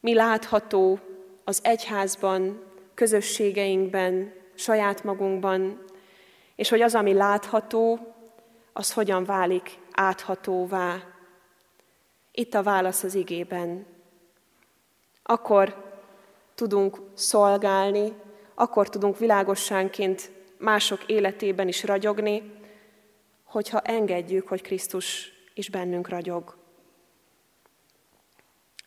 mi 0.00 0.14
látható 0.14 0.98
az 1.44 1.60
egyházban, 1.62 2.62
közösségeinkben, 2.94 4.32
saját 4.54 5.04
magunkban, 5.04 5.84
és 6.56 6.68
hogy 6.68 6.80
az, 6.80 6.94
ami 6.94 7.12
látható, 7.12 8.13
az 8.76 8.92
hogyan 8.92 9.24
válik 9.24 9.78
áthatóvá. 9.92 11.02
Itt 12.32 12.54
a 12.54 12.62
válasz 12.62 13.02
az 13.02 13.14
igében. 13.14 13.86
Akkor 15.22 15.92
tudunk 16.54 16.98
szolgálni, 17.14 18.12
akkor 18.54 18.88
tudunk 18.88 19.18
világossánként 19.18 20.30
mások 20.58 21.04
életében 21.06 21.68
is 21.68 21.84
ragyogni, 21.84 22.52
hogyha 23.44 23.80
engedjük, 23.80 24.48
hogy 24.48 24.62
Krisztus 24.62 25.32
is 25.54 25.70
bennünk 25.70 26.08
ragyog. 26.08 26.56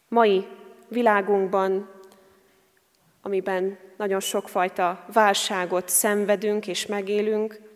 Mai 0.07 0.47
világunkban, 0.87 1.91
amiben 3.21 3.77
nagyon 3.97 4.19
sokfajta 4.19 5.05
válságot 5.13 5.89
szenvedünk 5.89 6.67
és 6.67 6.85
megélünk, 6.85 7.66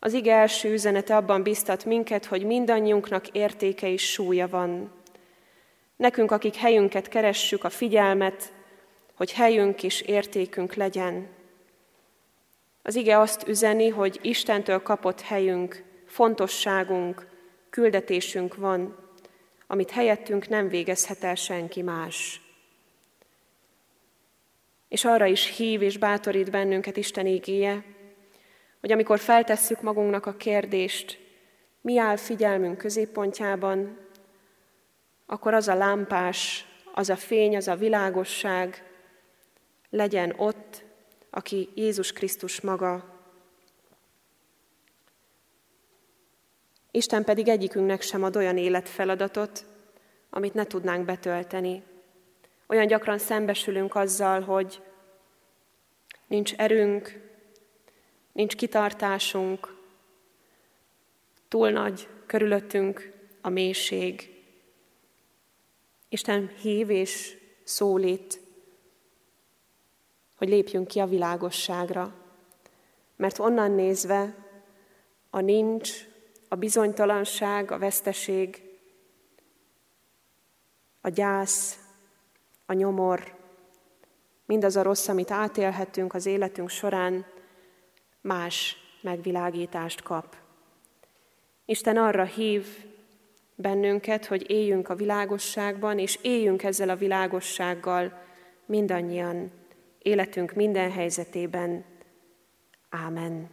az 0.00 0.12
ige 0.12 0.34
első 0.34 0.72
üzenete 0.72 1.16
abban 1.16 1.42
biztat 1.42 1.84
minket, 1.84 2.24
hogy 2.24 2.44
mindannyiunknak 2.44 3.28
értéke 3.28 3.92
és 3.92 4.10
súlya 4.10 4.48
van. 4.48 4.92
Nekünk, 5.96 6.30
akik 6.30 6.54
helyünket 6.54 7.08
keressük, 7.08 7.64
a 7.64 7.70
figyelmet, 7.70 8.52
hogy 9.14 9.32
helyünk 9.32 9.82
és 9.82 10.00
értékünk 10.00 10.74
legyen. 10.74 11.28
Az 12.82 12.94
ige 12.94 13.18
azt 13.18 13.48
üzeni, 13.48 13.88
hogy 13.88 14.18
Istentől 14.22 14.82
kapott 14.82 15.20
helyünk, 15.20 15.84
fontosságunk, 16.06 17.26
küldetésünk 17.70 18.56
van, 18.56 18.96
amit 19.66 19.90
helyettünk 19.90 20.48
nem 20.48 20.68
végezhet 20.68 21.24
el 21.24 21.34
senki 21.34 21.82
más. 21.82 22.40
És 24.88 25.04
arra 25.04 25.26
is 25.26 25.56
hív 25.56 25.82
és 25.82 25.98
bátorít 25.98 26.50
bennünket 26.50 26.96
Isten 26.96 27.26
ígéje, 27.26 27.84
hogy 28.80 28.92
amikor 28.92 29.18
feltesszük 29.18 29.82
magunknak 29.82 30.26
a 30.26 30.36
kérdést, 30.36 31.18
mi 31.80 31.98
áll 31.98 32.16
figyelmünk 32.16 32.78
középpontjában, 32.78 33.98
akkor 35.26 35.54
az 35.54 35.68
a 35.68 35.74
lámpás, 35.74 36.66
az 36.94 37.08
a 37.08 37.16
fény, 37.16 37.56
az 37.56 37.68
a 37.68 37.76
világosság 37.76 38.82
legyen 39.90 40.34
ott, 40.36 40.84
aki 41.30 41.68
Jézus 41.74 42.12
Krisztus 42.12 42.60
maga. 42.60 43.16
Isten 46.90 47.24
pedig 47.24 47.48
egyikünknek 47.48 48.02
sem 48.02 48.22
ad 48.22 48.36
olyan 48.36 48.56
életfeladatot, 48.56 49.64
amit 50.30 50.54
ne 50.54 50.64
tudnánk 50.64 51.04
betölteni. 51.04 51.82
Olyan 52.66 52.86
gyakran 52.86 53.18
szembesülünk 53.18 53.94
azzal, 53.94 54.40
hogy 54.40 54.82
nincs 56.26 56.54
erőnk, 56.54 57.27
nincs 58.38 58.56
kitartásunk, 58.56 59.76
túl 61.48 61.70
nagy 61.70 62.08
körülöttünk 62.26 63.12
a 63.40 63.48
mélység. 63.48 64.42
Isten 66.08 66.48
hív 66.48 66.90
és 66.90 67.38
szólít, 67.64 68.40
hogy 70.36 70.48
lépjünk 70.48 70.86
ki 70.86 70.98
a 70.98 71.06
világosságra, 71.06 72.14
mert 73.16 73.38
onnan 73.38 73.70
nézve 73.70 74.34
a 75.30 75.40
nincs, 75.40 75.92
a 76.48 76.54
bizonytalanság, 76.54 77.70
a 77.70 77.78
veszteség, 77.78 78.62
a 81.00 81.08
gyász, 81.08 81.78
a 82.66 82.72
nyomor, 82.72 83.36
mindaz 84.44 84.76
a 84.76 84.82
rossz, 84.82 85.08
amit 85.08 85.30
átélhetünk 85.30 86.14
az 86.14 86.26
életünk 86.26 86.68
során, 86.68 87.36
más 88.28 88.76
megvilágítást 89.00 90.02
kap. 90.02 90.36
Isten 91.64 91.96
arra 91.96 92.24
hív 92.24 92.66
bennünket, 93.54 94.26
hogy 94.26 94.50
éljünk 94.50 94.88
a 94.88 94.94
világosságban, 94.94 95.98
és 95.98 96.18
éljünk 96.22 96.62
ezzel 96.62 96.88
a 96.88 96.96
világossággal 96.96 98.22
mindannyian, 98.66 99.50
életünk 99.98 100.52
minden 100.52 100.90
helyzetében. 100.90 101.84
Ámen. 102.90 103.50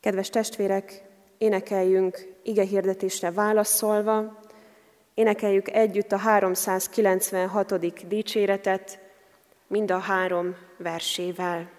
Kedves 0.00 0.28
testvérek, 0.28 1.02
énekeljünk 1.38 2.38
ige 2.42 2.62
hirdetésre 2.62 3.30
válaszolva, 3.30 4.40
énekeljük 5.14 5.70
együtt 5.70 6.12
a 6.12 6.16
396. 6.16 8.06
dicséretet, 8.08 8.98
mind 9.66 9.90
a 9.90 9.98
három 9.98 10.56
versével. 10.76 11.73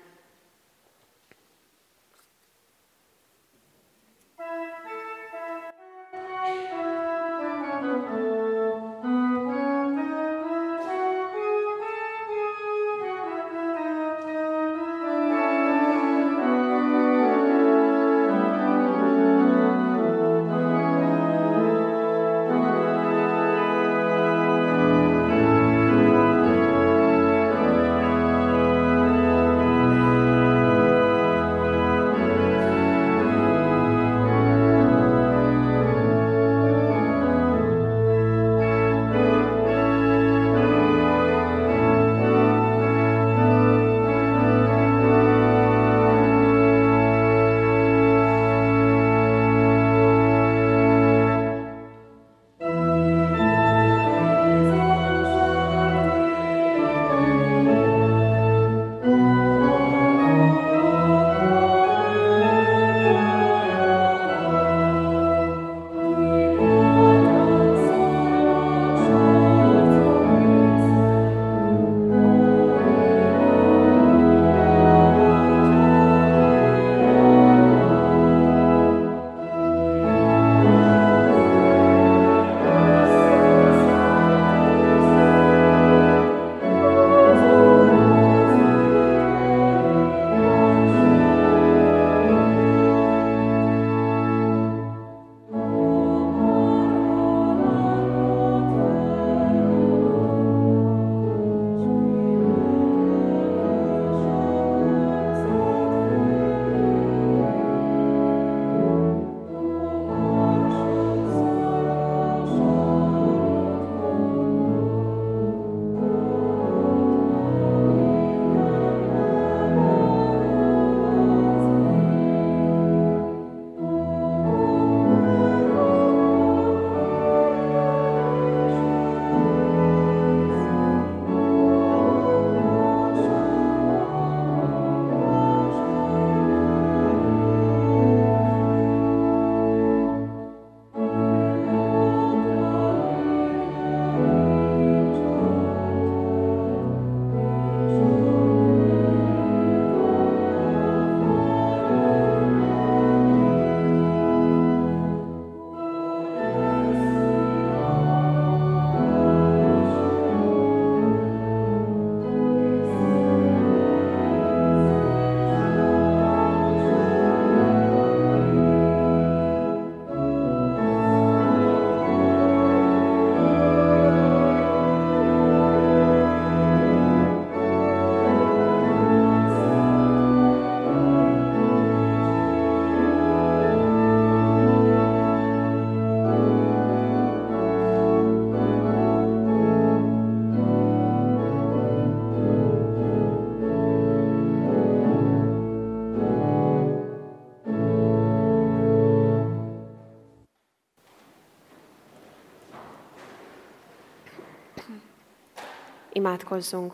Imádkozzunk! 206.26 206.94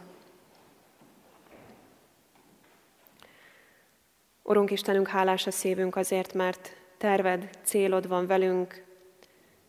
Urunk 4.43 4.71
Istenünk, 4.71 5.07
hálás 5.07 5.47
a 5.47 5.51
szívünk 5.51 5.95
azért, 5.95 6.33
mert 6.33 6.75
terved, 6.97 7.49
célod 7.63 8.07
van 8.07 8.27
velünk. 8.27 8.85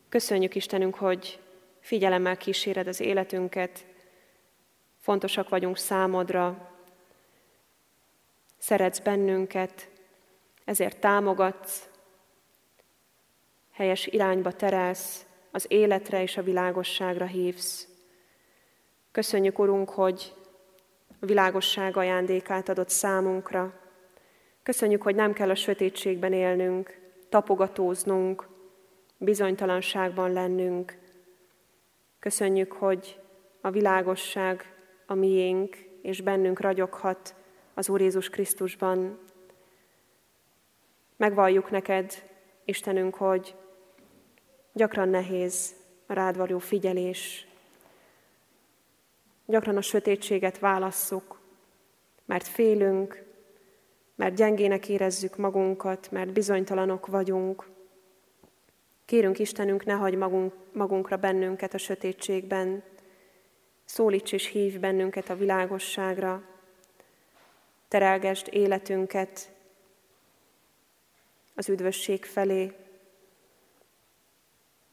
Köszönjük 0.08 0.54
Istenünk, 0.54 0.94
hogy 0.94 1.40
figyelemmel 1.80 2.36
kíséred 2.36 2.86
az 2.86 3.00
életünket, 3.00 3.86
fontosak 5.00 5.48
vagyunk 5.48 5.78
számodra, 5.78 6.72
szeretsz 8.58 8.98
bennünket, 8.98 9.90
ezért 10.64 11.00
támogatsz, 11.00 11.88
helyes 13.72 14.06
irányba 14.06 14.52
terelsz, 14.52 15.26
az 15.50 15.66
életre 15.68 16.22
és 16.22 16.36
a 16.36 16.42
világosságra 16.42 17.26
hívsz. 17.26 17.91
Köszönjük, 19.12 19.58
Urunk, 19.58 19.90
hogy 19.90 20.34
a 21.20 21.26
világosság 21.26 21.96
ajándékát 21.96 22.68
adott 22.68 22.88
számunkra. 22.88 23.72
Köszönjük, 24.62 25.02
hogy 25.02 25.14
nem 25.14 25.32
kell 25.32 25.50
a 25.50 25.54
sötétségben 25.54 26.32
élnünk, 26.32 27.00
tapogatóznunk, 27.28 28.48
bizonytalanságban 29.18 30.32
lennünk. 30.32 30.98
Köszönjük, 32.18 32.72
hogy 32.72 33.20
a 33.60 33.70
világosság 33.70 34.74
a 35.06 35.14
miénk, 35.14 35.76
és 36.02 36.20
bennünk 36.20 36.60
ragyoghat 36.60 37.34
az 37.74 37.88
Úr 37.88 38.00
Jézus 38.00 38.28
Krisztusban. 38.28 39.18
Megvalljuk 41.16 41.70
neked, 41.70 42.30
Istenünk, 42.64 43.14
hogy 43.14 43.54
gyakran 44.72 45.08
nehéz 45.08 45.74
a 46.06 46.12
rád 46.12 46.36
való 46.36 46.58
figyelés, 46.58 47.46
gyakran 49.52 49.76
a 49.76 49.80
sötétséget 49.80 50.58
válasszuk, 50.58 51.40
mert 52.24 52.46
félünk, 52.46 53.24
mert 54.14 54.34
gyengének 54.34 54.88
érezzük 54.88 55.36
magunkat, 55.36 56.10
mert 56.10 56.32
bizonytalanok 56.32 57.06
vagyunk. 57.06 57.68
Kérünk 59.04 59.38
Istenünk, 59.38 59.84
ne 59.84 59.92
hagyj 59.92 60.16
magunk, 60.16 60.52
magunkra 60.72 61.16
bennünket 61.16 61.74
a 61.74 61.78
sötétségben, 61.78 62.82
szólíts 63.84 64.32
és 64.32 64.46
hívj 64.46 64.76
bennünket 64.76 65.28
a 65.28 65.36
világosságra, 65.36 66.42
terelgesd 67.88 68.46
életünket 68.50 69.52
az 71.54 71.68
üdvösség 71.68 72.24
felé. 72.24 72.72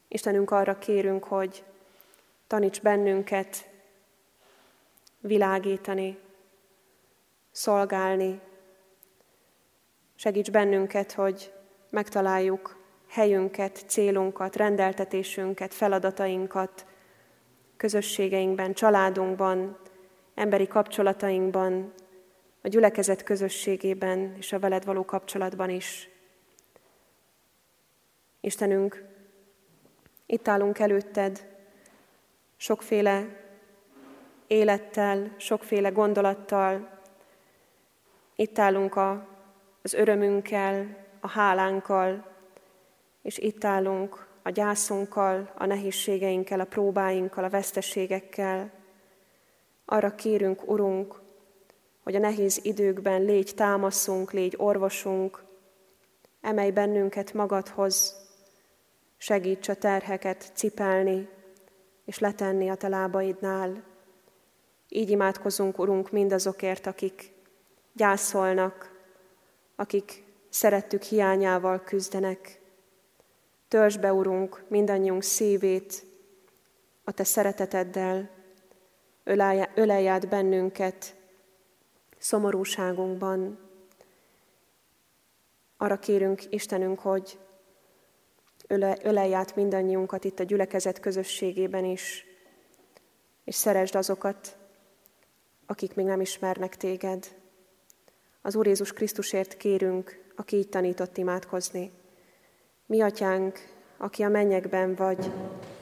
Istenünk 0.08 0.50
arra 0.50 0.78
kérünk, 0.78 1.24
hogy 1.24 1.64
taníts 2.46 2.80
bennünket 2.80 3.69
világítani, 5.20 6.18
szolgálni, 7.50 8.40
Segíts 10.20 10.50
bennünket, 10.50 11.12
hogy 11.12 11.52
megtaláljuk 11.90 12.78
helyünket, 13.08 13.84
célunkat, 13.86 14.56
rendeltetésünket, 14.56 15.74
feladatainkat 15.74 16.86
közösségeinkben, 17.76 18.72
családunkban, 18.72 19.78
emberi 20.34 20.66
kapcsolatainkban, 20.66 21.92
a 22.62 22.68
gyülekezet 22.68 23.22
közösségében 23.22 24.34
és 24.36 24.52
a 24.52 24.58
veled 24.58 24.84
való 24.84 25.04
kapcsolatban 25.04 25.70
is. 25.70 26.08
Istenünk, 28.40 29.04
itt 30.26 30.48
állunk 30.48 30.78
előtted, 30.78 31.48
sokféle 32.56 33.39
élettel, 34.50 35.34
sokféle 35.36 35.88
gondolattal. 35.88 36.88
Itt 38.36 38.58
állunk 38.58 38.96
a 38.96 39.26
az 39.82 39.92
örömünkkel, 39.94 40.96
a 41.20 41.28
hálánkkal, 41.28 42.26
és 43.22 43.38
itt 43.38 43.64
állunk 43.64 44.26
a 44.42 44.50
gyászunkkal, 44.50 45.52
a 45.56 45.66
nehézségeinkkel, 45.66 46.60
a 46.60 46.64
próbáinkkal, 46.64 47.44
a 47.44 47.48
veszteségekkel. 47.48 48.70
Arra 49.84 50.14
kérünk, 50.14 50.68
Urunk, 50.68 51.20
hogy 52.02 52.14
a 52.14 52.18
nehéz 52.18 52.60
időkben 52.62 53.22
légy 53.22 53.52
támaszunk, 53.54 54.32
légy 54.32 54.54
orvosunk, 54.58 55.44
emelj 56.40 56.70
bennünket 56.70 57.32
magadhoz, 57.32 58.16
segíts 59.16 59.68
a 59.68 59.74
terheket 59.74 60.50
cipelni, 60.54 61.28
és 62.04 62.18
letenni 62.18 62.68
a 62.68 62.74
te 62.74 62.88
lábaidnál. 62.88 63.89
Így 64.92 65.10
imádkozunk, 65.10 65.78
Urunk, 65.78 66.10
mindazokért, 66.10 66.86
akik 66.86 67.32
gyászolnak, 67.92 68.98
akik 69.76 70.24
szerettük 70.48 71.02
hiányával 71.02 71.80
küzdenek. 71.80 72.60
Törzs 73.68 73.96
be, 73.96 74.12
Urunk, 74.12 74.64
mindannyiunk 74.68 75.22
szívét 75.22 76.04
a 77.04 77.12
Te 77.12 77.24
szereteteddel, 77.24 78.30
ölelj 79.74 80.08
át 80.08 80.28
bennünket 80.28 81.14
szomorúságunkban. 82.18 83.58
Arra 85.76 85.98
kérünk, 85.98 86.52
Istenünk, 86.52 86.98
hogy 86.98 87.38
ölelj 89.02 89.34
át 89.34 89.56
mindannyiunkat 89.56 90.24
itt 90.24 90.38
a 90.40 90.44
gyülekezet 90.44 91.00
közösségében 91.00 91.84
is, 91.84 92.26
és 93.44 93.54
szeresd 93.54 93.94
azokat, 93.94 94.58
akik 95.70 95.94
még 95.94 96.06
nem 96.06 96.20
ismernek 96.20 96.76
téged. 96.76 97.26
Az 98.42 98.56
Úr 98.56 98.66
Jézus 98.66 98.92
Krisztusért 98.92 99.56
kérünk, 99.56 100.22
aki 100.36 100.56
így 100.56 100.68
tanított 100.68 101.16
imádkozni. 101.16 101.90
Mi 102.86 103.00
atyánk, 103.00 103.58
aki 103.96 104.22
a 104.22 104.28
mennyekben 104.28 104.94
vagy, 104.94 105.30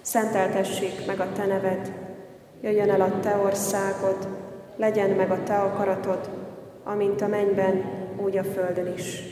szenteltessék 0.01 1.07
meg 1.07 1.21
a 1.21 1.33
te 1.33 1.47
neved, 1.47 1.93
jöjjön 2.61 2.91
el 2.91 3.01
a 3.01 3.21
te 3.21 3.37
országod, 3.37 4.29
legyen 4.77 5.11
meg 5.11 5.31
a 5.31 5.43
te 5.43 5.59
akaratod, 5.59 6.31
amint 6.85 7.21
a 7.21 7.27
mennyben, 7.27 7.85
úgy 8.17 8.37
a 8.37 8.45
földön 8.45 8.93
is. 8.93 9.23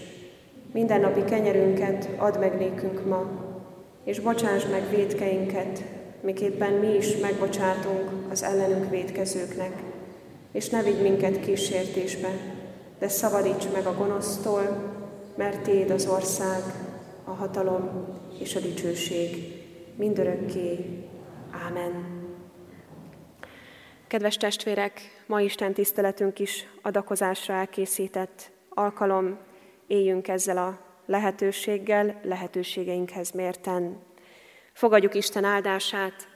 Minden 0.72 1.00
napi 1.00 1.24
kenyerünket 1.24 2.08
add 2.16 2.38
meg 2.38 2.56
nékünk 2.58 3.06
ma, 3.06 3.30
és 4.04 4.20
bocsáss 4.20 4.64
meg 4.64 4.90
védkeinket, 4.90 5.82
miképpen 6.20 6.72
mi 6.72 6.94
is 6.94 7.16
megbocsátunk 7.16 8.10
az 8.30 8.42
ellenünk 8.42 8.90
védkezőknek, 8.90 9.94
és 10.56 10.68
ne 10.68 10.82
vigy 10.82 11.02
minket 11.02 11.40
kísértésbe, 11.40 12.30
de 12.98 13.08
szabadíts 13.08 13.72
meg 13.72 13.86
a 13.86 13.94
gonosztól, 13.94 14.94
mert 15.34 15.62
Téd 15.62 15.90
az 15.90 16.06
ország, 16.06 16.62
a 17.24 17.30
hatalom 17.30 18.08
és 18.38 18.54
a 18.54 18.60
dicsőség 18.60 19.62
mindörökké. 19.96 20.84
Ámen. 21.50 22.24
Kedves 24.06 24.36
testvérek, 24.36 25.22
ma 25.26 25.40
Isten 25.40 25.72
tiszteletünk 25.72 26.38
is 26.38 26.66
adakozásra 26.82 27.54
elkészített 27.54 28.50
alkalom, 28.68 29.38
éljünk 29.86 30.28
ezzel 30.28 30.58
a 30.58 30.78
lehetőséggel, 31.06 32.20
lehetőségeinkhez 32.22 33.30
mérten. 33.30 34.02
Fogadjuk 34.72 35.14
Isten 35.14 35.44
áldását, 35.44 36.28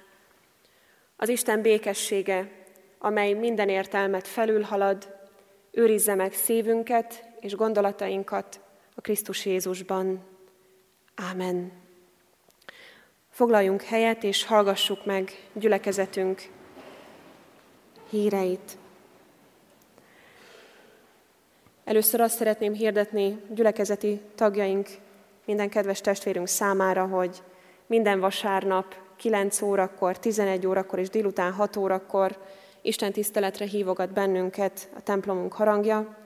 az 1.16 1.28
Isten 1.28 1.62
békessége, 1.62 2.59
amely 3.02 3.32
minden 3.32 3.68
értelmet 3.68 4.28
felülhalad, 4.28 5.18
őrizze 5.70 6.14
meg 6.14 6.32
szívünket 6.32 7.24
és 7.40 7.54
gondolatainkat 7.54 8.60
a 8.94 9.00
Krisztus 9.00 9.46
Jézusban. 9.46 10.24
Ámen. 11.14 11.72
Foglaljunk 13.30 13.82
helyet, 13.82 14.24
és 14.24 14.44
hallgassuk 14.44 15.04
meg 15.04 15.30
gyülekezetünk 15.52 16.42
híreit. 18.10 18.78
Először 21.84 22.20
azt 22.20 22.36
szeretném 22.36 22.72
hirdetni 22.72 23.40
gyülekezeti 23.48 24.20
tagjaink, 24.34 24.88
minden 25.44 25.68
kedves 25.68 26.00
testvérünk 26.00 26.48
számára, 26.48 27.06
hogy 27.06 27.42
minden 27.86 28.20
vasárnap 28.20 28.94
9 29.16 29.62
órakor, 29.62 30.18
11 30.18 30.66
órakor 30.66 30.98
és 30.98 31.08
délután 31.08 31.52
6 31.52 31.76
órakor 31.76 32.36
Isten 32.82 33.12
tiszteletre 33.12 33.64
hívogat 33.64 34.12
bennünket 34.12 34.88
a 34.96 35.00
templomunk 35.00 35.52
harangja. 35.52 36.16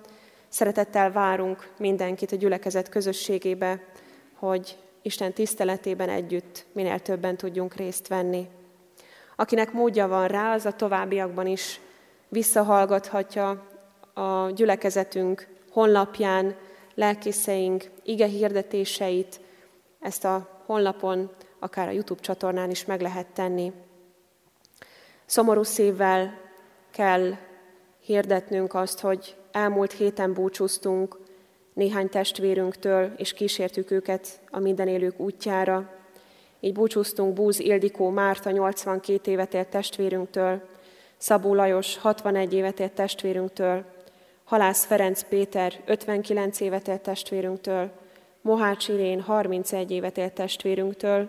Szeretettel 0.49 1.13
várunk 1.13 1.71
mindenkit 1.79 2.33
a 2.33 2.37
gyülekezet 2.37 2.89
közösségébe, 2.89 3.85
hogy 4.35 4.79
Isten 5.03 5.33
tiszteletében 5.33 6.09
együtt 6.09 6.67
minél 6.73 6.99
többen 7.01 7.37
tudjunk 7.37 7.75
részt 7.75 8.09
venni. 8.09 8.49
Akinek 9.37 9.73
módja 9.73 10.09
van 10.09 10.27
rá, 10.27 10.53
az 10.53 10.67
a 10.67 10.73
továbbiakban 10.73 11.47
is 11.47 11.81
visszahallgathatja 12.29 13.67
a 14.15 14.51
gyülekezetünk 14.51 15.49
honlapján 15.71 16.57
lelkészeink 16.95 17.91
ige 18.03 18.27
hirdetéseit, 18.27 19.41
ezt 20.01 20.25
a 20.25 20.63
honlapon, 20.67 21.31
akár 21.59 21.89
a 21.89 21.91
YouTube 21.91 22.21
csatornán 22.21 22.71
is 22.71 22.85
meg 22.85 23.01
lehet 23.01 23.27
tenni. 23.27 23.73
Szomorú 25.27 25.63
szívvel 25.63 26.44
kell 26.95 27.37
hirdetnünk 28.01 28.75
azt, 28.75 29.01
hogy 29.01 29.37
elmúlt 29.53 29.93
héten 29.93 30.33
búcsúztunk 30.33 31.19
néhány 31.73 32.09
testvérünktől, 32.09 33.13
és 33.17 33.33
kísértük 33.33 33.91
őket 33.91 34.41
a 34.51 34.59
mindenélők 34.59 35.21
útjára. 35.21 35.91
Így 36.61 36.73
búcsúztunk 36.73 37.35
Búz 37.35 37.59
Ildikó 37.59 38.09
Márta 38.09 38.51
82 38.51 39.31
évet 39.31 39.55
élt 39.55 39.69
testvérünktől, 39.69 40.63
Szabó 41.17 41.55
Lajos 41.55 41.99
61 41.99 42.55
évet 42.55 42.81
élt 42.81 42.93
testvérünktől, 42.93 43.85
Halász 44.45 44.85
Ferenc 44.85 45.23
Péter 45.23 45.81
59 45.85 46.61
évet 46.61 46.89
élt 46.89 47.01
testvérünktől, 47.01 47.91
Mohács 48.41 48.89
Irén 48.89 49.21
31 49.21 49.91
évet 49.91 50.19
élt 50.19 50.33
testvérünktől, 50.33 51.29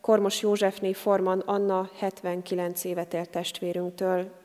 Kormos 0.00 0.42
Józsefné 0.42 0.92
Forman 0.92 1.38
Anna 1.38 1.90
79 1.98 2.84
évet 2.84 3.14
élt 3.14 3.30
testvérünktől. 3.30 4.43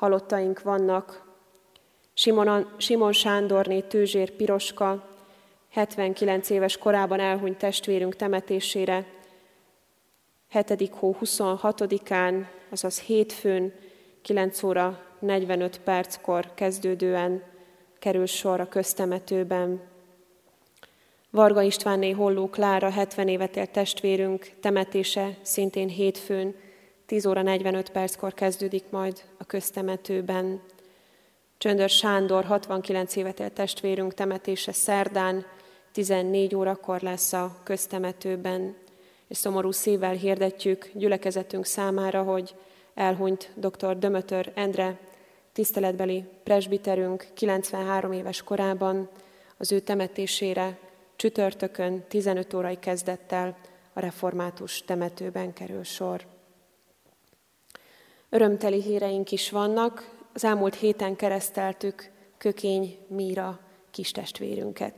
Halottaink 0.00 0.62
vannak 0.62 1.22
Simon, 2.14 2.74
Simon 2.76 3.12
Sándorné 3.12 3.80
Tőzsér 3.80 4.30
Piroska 4.30 5.08
79 5.70 6.50
éves 6.50 6.78
korában 6.78 7.20
elhunyt 7.20 7.58
testvérünk 7.58 8.16
temetésére 8.16 9.06
7. 10.48 10.90
hó 10.90 11.16
26-án, 11.20 12.46
azaz 12.70 13.00
hétfőn 13.00 13.72
9 14.22 14.62
óra 14.62 15.02
45 15.18 15.80
perckor 15.80 16.54
kezdődően 16.54 17.42
kerül 17.98 18.26
sor 18.26 18.60
a 18.60 18.68
köztemetőben. 18.68 19.80
Varga 21.30 21.62
Istvánné 21.62 22.10
Holló 22.10 22.48
Klára 22.48 22.90
70 22.90 23.28
évet 23.28 23.56
élt 23.56 23.70
testvérünk 23.70 24.50
temetése 24.60 25.36
szintén 25.42 25.88
hétfőn 25.88 26.54
10 27.10 27.26
óra 27.26 27.42
45 27.42 27.90
perckor 27.90 28.34
kezdődik 28.34 28.84
majd 28.90 29.22
a 29.38 29.44
köztemetőben. 29.44 30.60
Csöndör 31.58 31.88
Sándor 31.88 32.44
69 32.44 33.16
évet 33.16 33.40
élt 33.40 33.52
testvérünk 33.52 34.14
temetése 34.14 34.72
szerdán 34.72 35.46
14 35.92 36.54
órakor 36.54 37.00
lesz 37.00 37.32
a 37.32 37.56
köztemetőben, 37.62 38.76
és 39.28 39.36
szomorú 39.36 39.70
szívvel 39.70 40.14
hirdetjük 40.14 40.90
gyülekezetünk 40.94 41.66
számára, 41.66 42.22
hogy 42.22 42.54
elhunyt 42.94 43.50
dr. 43.54 43.98
Dömötör 43.98 44.52
Endre, 44.54 44.98
tiszteletbeli 45.52 46.24
presbiterünk 46.44 47.26
93 47.34 48.12
éves 48.12 48.42
korában, 48.42 49.08
az 49.56 49.72
ő 49.72 49.80
temetésére 49.80 50.78
csütörtökön 51.16 52.04
15 52.08 52.54
órai 52.54 52.78
kezdettel 52.78 53.56
a 53.92 54.00
református 54.00 54.84
temetőben 54.84 55.52
kerül 55.52 55.82
sor. 55.82 56.38
Örömteli 58.32 58.82
híreink 58.82 59.32
is 59.32 59.50
vannak. 59.50 60.10
Az 60.32 60.44
elmúlt 60.44 60.74
héten 60.74 61.16
kereszteltük 61.16 62.10
Kökény 62.38 62.98
Míra 63.08 63.60
kistestvérünket. 63.90 64.94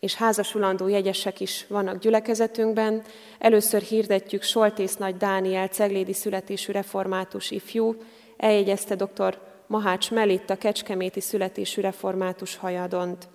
És 0.00 0.14
házasulandó 0.14 0.88
jegyesek 0.88 1.40
is 1.40 1.66
vannak 1.68 1.98
gyülekezetünkben. 1.98 3.02
Először 3.38 3.82
hirdetjük 3.82 4.42
Soltész 4.42 4.96
Nagy 4.96 5.16
Dániel, 5.16 5.68
ceglédi 5.68 6.12
születésű 6.12 6.72
református 6.72 7.50
ifjú, 7.50 7.96
eljegyezte 8.36 8.94
dr. 8.94 9.38
Mahács 9.66 10.10
Melitta, 10.10 10.56
kecskeméti 10.56 11.20
születésű 11.20 11.80
református 11.80 12.56
hajadont. 12.56 13.28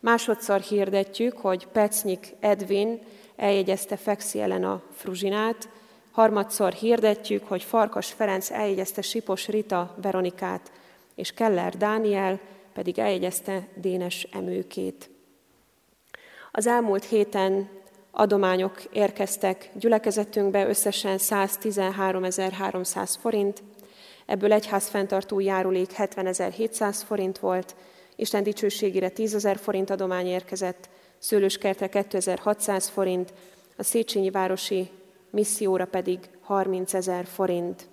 Másodszor 0.00 0.60
hirdetjük, 0.60 1.36
hogy 1.38 1.66
Pecnyik 1.66 2.34
Edvin 2.40 3.02
eljegyezte 3.36 3.96
Fexi 3.96 4.40
Elena 4.40 4.82
Fruzsinát, 4.92 5.68
harmadszor 6.12 6.72
hirdetjük, 6.72 7.48
hogy 7.48 7.62
Farkas 7.62 8.12
Ferenc 8.12 8.50
eljegyezte 8.50 9.02
Sipos 9.02 9.48
Rita 9.48 9.94
Veronikát, 10.02 10.72
és 11.14 11.32
Keller 11.32 11.76
Dániel 11.76 12.40
pedig 12.72 12.98
eljegyezte 12.98 13.68
Dénes 13.74 14.28
Emőkét. 14.32 15.10
Az 16.52 16.66
elmúlt 16.66 17.04
héten 17.04 17.68
adományok 18.10 18.82
érkeztek 18.92 19.70
gyülekezetünkbe, 19.74 20.68
összesen 20.68 21.16
113.300 21.18 23.14
forint, 23.20 23.62
ebből 24.26 24.52
egyházfenntartó 24.52 25.40
járulék 25.40 25.90
70.700 25.96 27.00
forint 27.06 27.38
volt, 27.38 27.74
Isten 28.16 28.42
dicsőségére 28.42 29.08
10 29.08 29.34
ezer 29.34 29.56
forint 29.56 29.90
adomány 29.90 30.26
érkezett, 30.26 30.88
Szőlőskertre 31.18 31.88
2600 31.88 32.88
forint, 32.88 33.32
a 33.76 33.82
Széchenyi 33.82 34.30
Városi 34.30 34.90
misszióra 35.32 35.86
pedig 35.86 36.18
30 36.40 36.94
ezer 36.94 37.24
forint. 37.24 37.88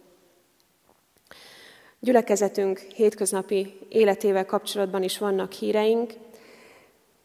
Gyülekezetünk 2.00 2.80
hétköznapi 2.80 3.80
életével 3.90 4.46
kapcsolatban 4.46 5.04
is 5.04 5.18
vannak 5.18 5.52
híreink. 5.52 6.14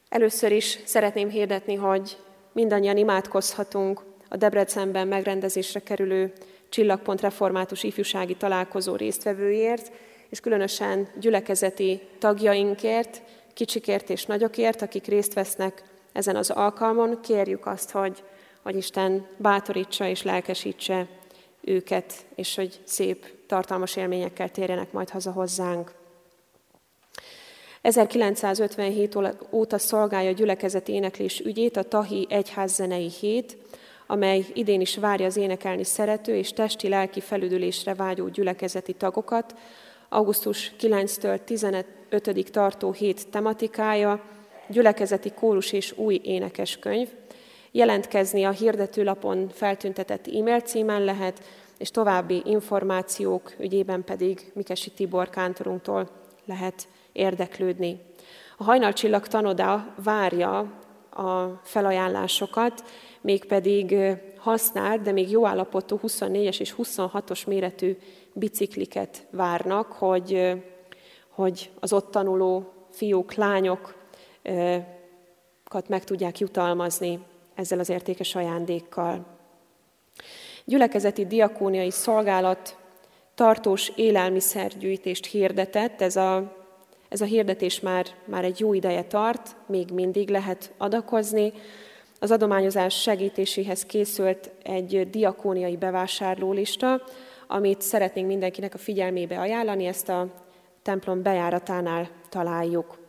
Először 0.08 0.52
is 0.52 0.78
szeretném 0.84 1.28
hirdetni, 1.28 1.74
hogy 1.74 2.18
mindannyian 2.52 2.96
imádkozhatunk 2.96 4.02
a 4.28 4.36
Debrecenben 4.36 5.08
megrendezésre 5.08 5.80
kerülő 5.80 6.32
Csillagpont 6.68 7.20
református 7.20 7.82
ifjúsági 7.82 8.36
találkozó 8.36 8.96
résztvevőért, 8.96 9.92
és 10.28 10.40
különösen 10.40 11.08
gyülekezeti 11.20 12.00
tagjainkért, 12.18 13.22
kicsikért 13.52 14.10
és 14.10 14.26
nagyokért, 14.26 14.82
akik 14.82 15.06
részt 15.06 15.34
vesznek 15.34 15.82
ezen 16.12 16.36
az 16.36 16.50
alkalmon, 16.50 17.20
kérjük 17.20 17.66
azt, 17.66 17.90
hogy, 17.90 18.22
hogy 18.64 18.76
Isten 18.76 19.26
bátorítsa 19.36 20.06
és 20.06 20.22
lelkesítse 20.22 21.06
őket, 21.60 22.14
és 22.34 22.54
hogy 22.54 22.80
szép, 22.84 23.26
tartalmas 23.46 23.96
élményekkel 23.96 24.50
térjenek 24.50 24.92
majd 24.92 25.10
haza 25.10 25.30
hozzánk. 25.30 25.94
1957 27.82 29.18
óta 29.50 29.78
szolgálja 29.78 30.30
a 30.30 30.32
gyülekezeti 30.32 30.92
éneklés 30.92 31.40
ügyét 31.40 31.76
a 31.76 31.82
Tahi 31.82 32.26
Egyházzenei 32.28 33.08
Hét, 33.08 33.56
amely 34.06 34.44
idén 34.52 34.80
is 34.80 34.96
várja 34.96 35.26
az 35.26 35.36
énekelni 35.36 35.84
szerető 35.84 36.36
és 36.36 36.52
testi-lelki 36.52 37.20
felüdülésre 37.20 37.94
vágyó 37.94 38.28
gyülekezeti 38.28 38.92
tagokat, 38.92 39.54
augusztus 40.08 40.72
9-től 40.80 41.44
15 41.44 41.86
tartó 42.50 42.92
hét 42.92 43.28
tematikája, 43.28 44.24
gyülekezeti 44.68 45.30
kórus 45.30 45.72
és 45.72 45.92
új 45.96 46.20
énekeskönyv. 46.22 47.08
Jelentkezni 47.76 48.44
a 48.44 48.50
hirdetőlapon 48.50 49.48
feltüntetett 49.48 50.26
e-mail 50.26 50.60
címen 50.60 51.04
lehet, 51.04 51.42
és 51.78 51.90
további 51.90 52.42
információk 52.44 53.52
ügyében 53.58 54.04
pedig 54.04 54.50
Mikesi 54.52 54.90
Tibor 54.90 55.30
kántorunktól 55.30 56.08
lehet 56.44 56.88
érdeklődni. 57.12 58.00
A 58.56 58.64
hajnalcsillag 58.64 59.26
tanoda 59.26 59.94
várja 60.04 60.58
a 61.10 61.60
felajánlásokat, 61.62 62.84
mégpedig 63.20 63.96
használt, 64.36 65.02
de 65.02 65.12
még 65.12 65.30
jó 65.30 65.46
állapotú 65.46 66.00
24-es 66.02 66.60
és 66.60 66.74
26-os 66.78 67.46
méretű 67.46 67.96
bicikliket 68.32 69.26
várnak, 69.30 69.92
hogy, 69.92 70.52
hogy 71.28 71.70
az 71.80 71.92
ott 71.92 72.10
tanuló 72.10 72.72
fiúk, 72.90 73.34
lányokat 73.34 73.88
meg 75.88 76.04
tudják 76.04 76.38
jutalmazni 76.38 77.32
ezzel 77.54 77.78
az 77.78 77.88
értékes 77.88 78.34
ajándékkal. 78.34 79.26
Gyülekezeti 80.64 81.26
diakóniai 81.26 81.90
szolgálat 81.90 82.76
tartós 83.34 83.92
élelmiszergyűjtést 83.96 85.26
hirdetett. 85.26 86.00
Ez 86.00 86.16
a, 86.16 86.56
ez 87.08 87.20
a 87.20 87.24
hirdetés 87.24 87.80
már, 87.80 88.06
már 88.24 88.44
egy 88.44 88.60
jó 88.60 88.74
ideje 88.74 89.04
tart, 89.04 89.56
még 89.66 89.90
mindig 89.90 90.28
lehet 90.28 90.72
adakozni. 90.78 91.52
Az 92.20 92.30
adományozás 92.30 93.00
segítéséhez 93.00 93.84
készült 93.86 94.50
egy 94.62 95.10
diakóniai 95.10 95.76
bevásárlólista, 95.76 97.02
amit 97.46 97.82
szeretnénk 97.82 98.26
mindenkinek 98.26 98.74
a 98.74 98.78
figyelmébe 98.78 99.38
ajánlani, 99.38 99.86
ezt 99.86 100.08
a 100.08 100.26
templom 100.82 101.22
bejáratánál 101.22 102.10
találjuk. 102.28 103.03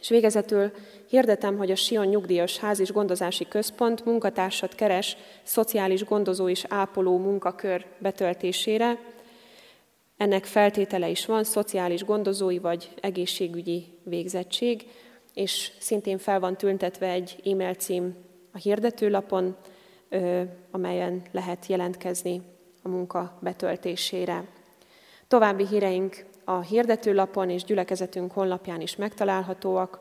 És 0.00 0.08
végezetül 0.08 0.72
hirdetem, 1.06 1.56
hogy 1.56 1.70
a 1.70 1.76
Sion 1.76 2.06
Nyugdíjas 2.06 2.58
Ház 2.58 2.80
és 2.80 2.92
Gondozási 2.92 3.48
Központ 3.48 4.04
munkatársat 4.04 4.74
keres 4.74 5.16
szociális 5.42 6.04
gondozó 6.04 6.48
és 6.48 6.64
ápoló 6.68 7.18
munkakör 7.18 7.86
betöltésére. 7.98 8.98
Ennek 10.16 10.44
feltétele 10.44 11.08
is 11.08 11.26
van, 11.26 11.44
szociális 11.44 12.04
gondozói 12.04 12.58
vagy 12.58 12.94
egészségügyi 13.00 13.84
végzettség, 14.02 14.86
és 15.34 15.72
szintén 15.78 16.18
fel 16.18 16.40
van 16.40 16.56
tüntetve 16.56 17.10
egy 17.10 17.40
e-mail 17.44 17.74
cím 17.74 18.16
a 18.52 18.58
hirdetőlapon, 18.58 19.56
amelyen 20.70 21.22
lehet 21.32 21.66
jelentkezni 21.66 22.42
a 22.82 22.88
munka 22.88 23.38
betöltésére. 23.40 24.44
További 25.28 25.66
híreink 25.66 26.24
a 26.50 26.60
hirdetőlapon 26.60 27.50
és 27.50 27.64
gyülekezetünk 27.64 28.32
honlapján 28.32 28.80
is 28.80 28.96
megtalálhatóak. 28.96 30.00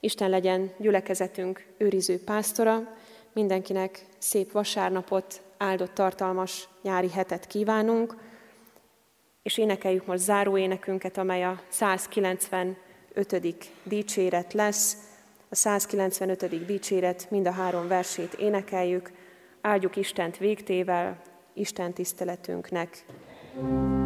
Isten 0.00 0.30
legyen 0.30 0.70
gyülekezetünk 0.78 1.66
őriző 1.78 2.24
pásztora, 2.24 2.94
mindenkinek 3.32 4.06
szép 4.18 4.52
vasárnapot, 4.52 5.42
áldott 5.58 5.94
tartalmas 5.94 6.68
nyári 6.82 7.10
hetet 7.10 7.46
kívánunk, 7.46 8.16
és 9.42 9.58
énekeljük 9.58 10.06
most 10.06 10.22
záró 10.22 10.56
énekünket, 10.56 11.18
amely 11.18 11.44
a 11.44 11.60
195. 11.68 12.76
dicséret 13.82 14.52
lesz. 14.52 14.96
A 15.48 15.54
195. 15.54 16.66
dicséret 16.66 17.30
mind 17.30 17.46
a 17.46 17.52
három 17.52 17.88
versét 17.88 18.34
énekeljük. 18.34 19.12
Áldjuk 19.60 19.96
Istent 19.96 20.36
végtével, 20.36 21.20
Isten 21.54 21.92
tiszteletünknek. 21.92 23.04
thank 23.58 23.70
you 23.70 24.05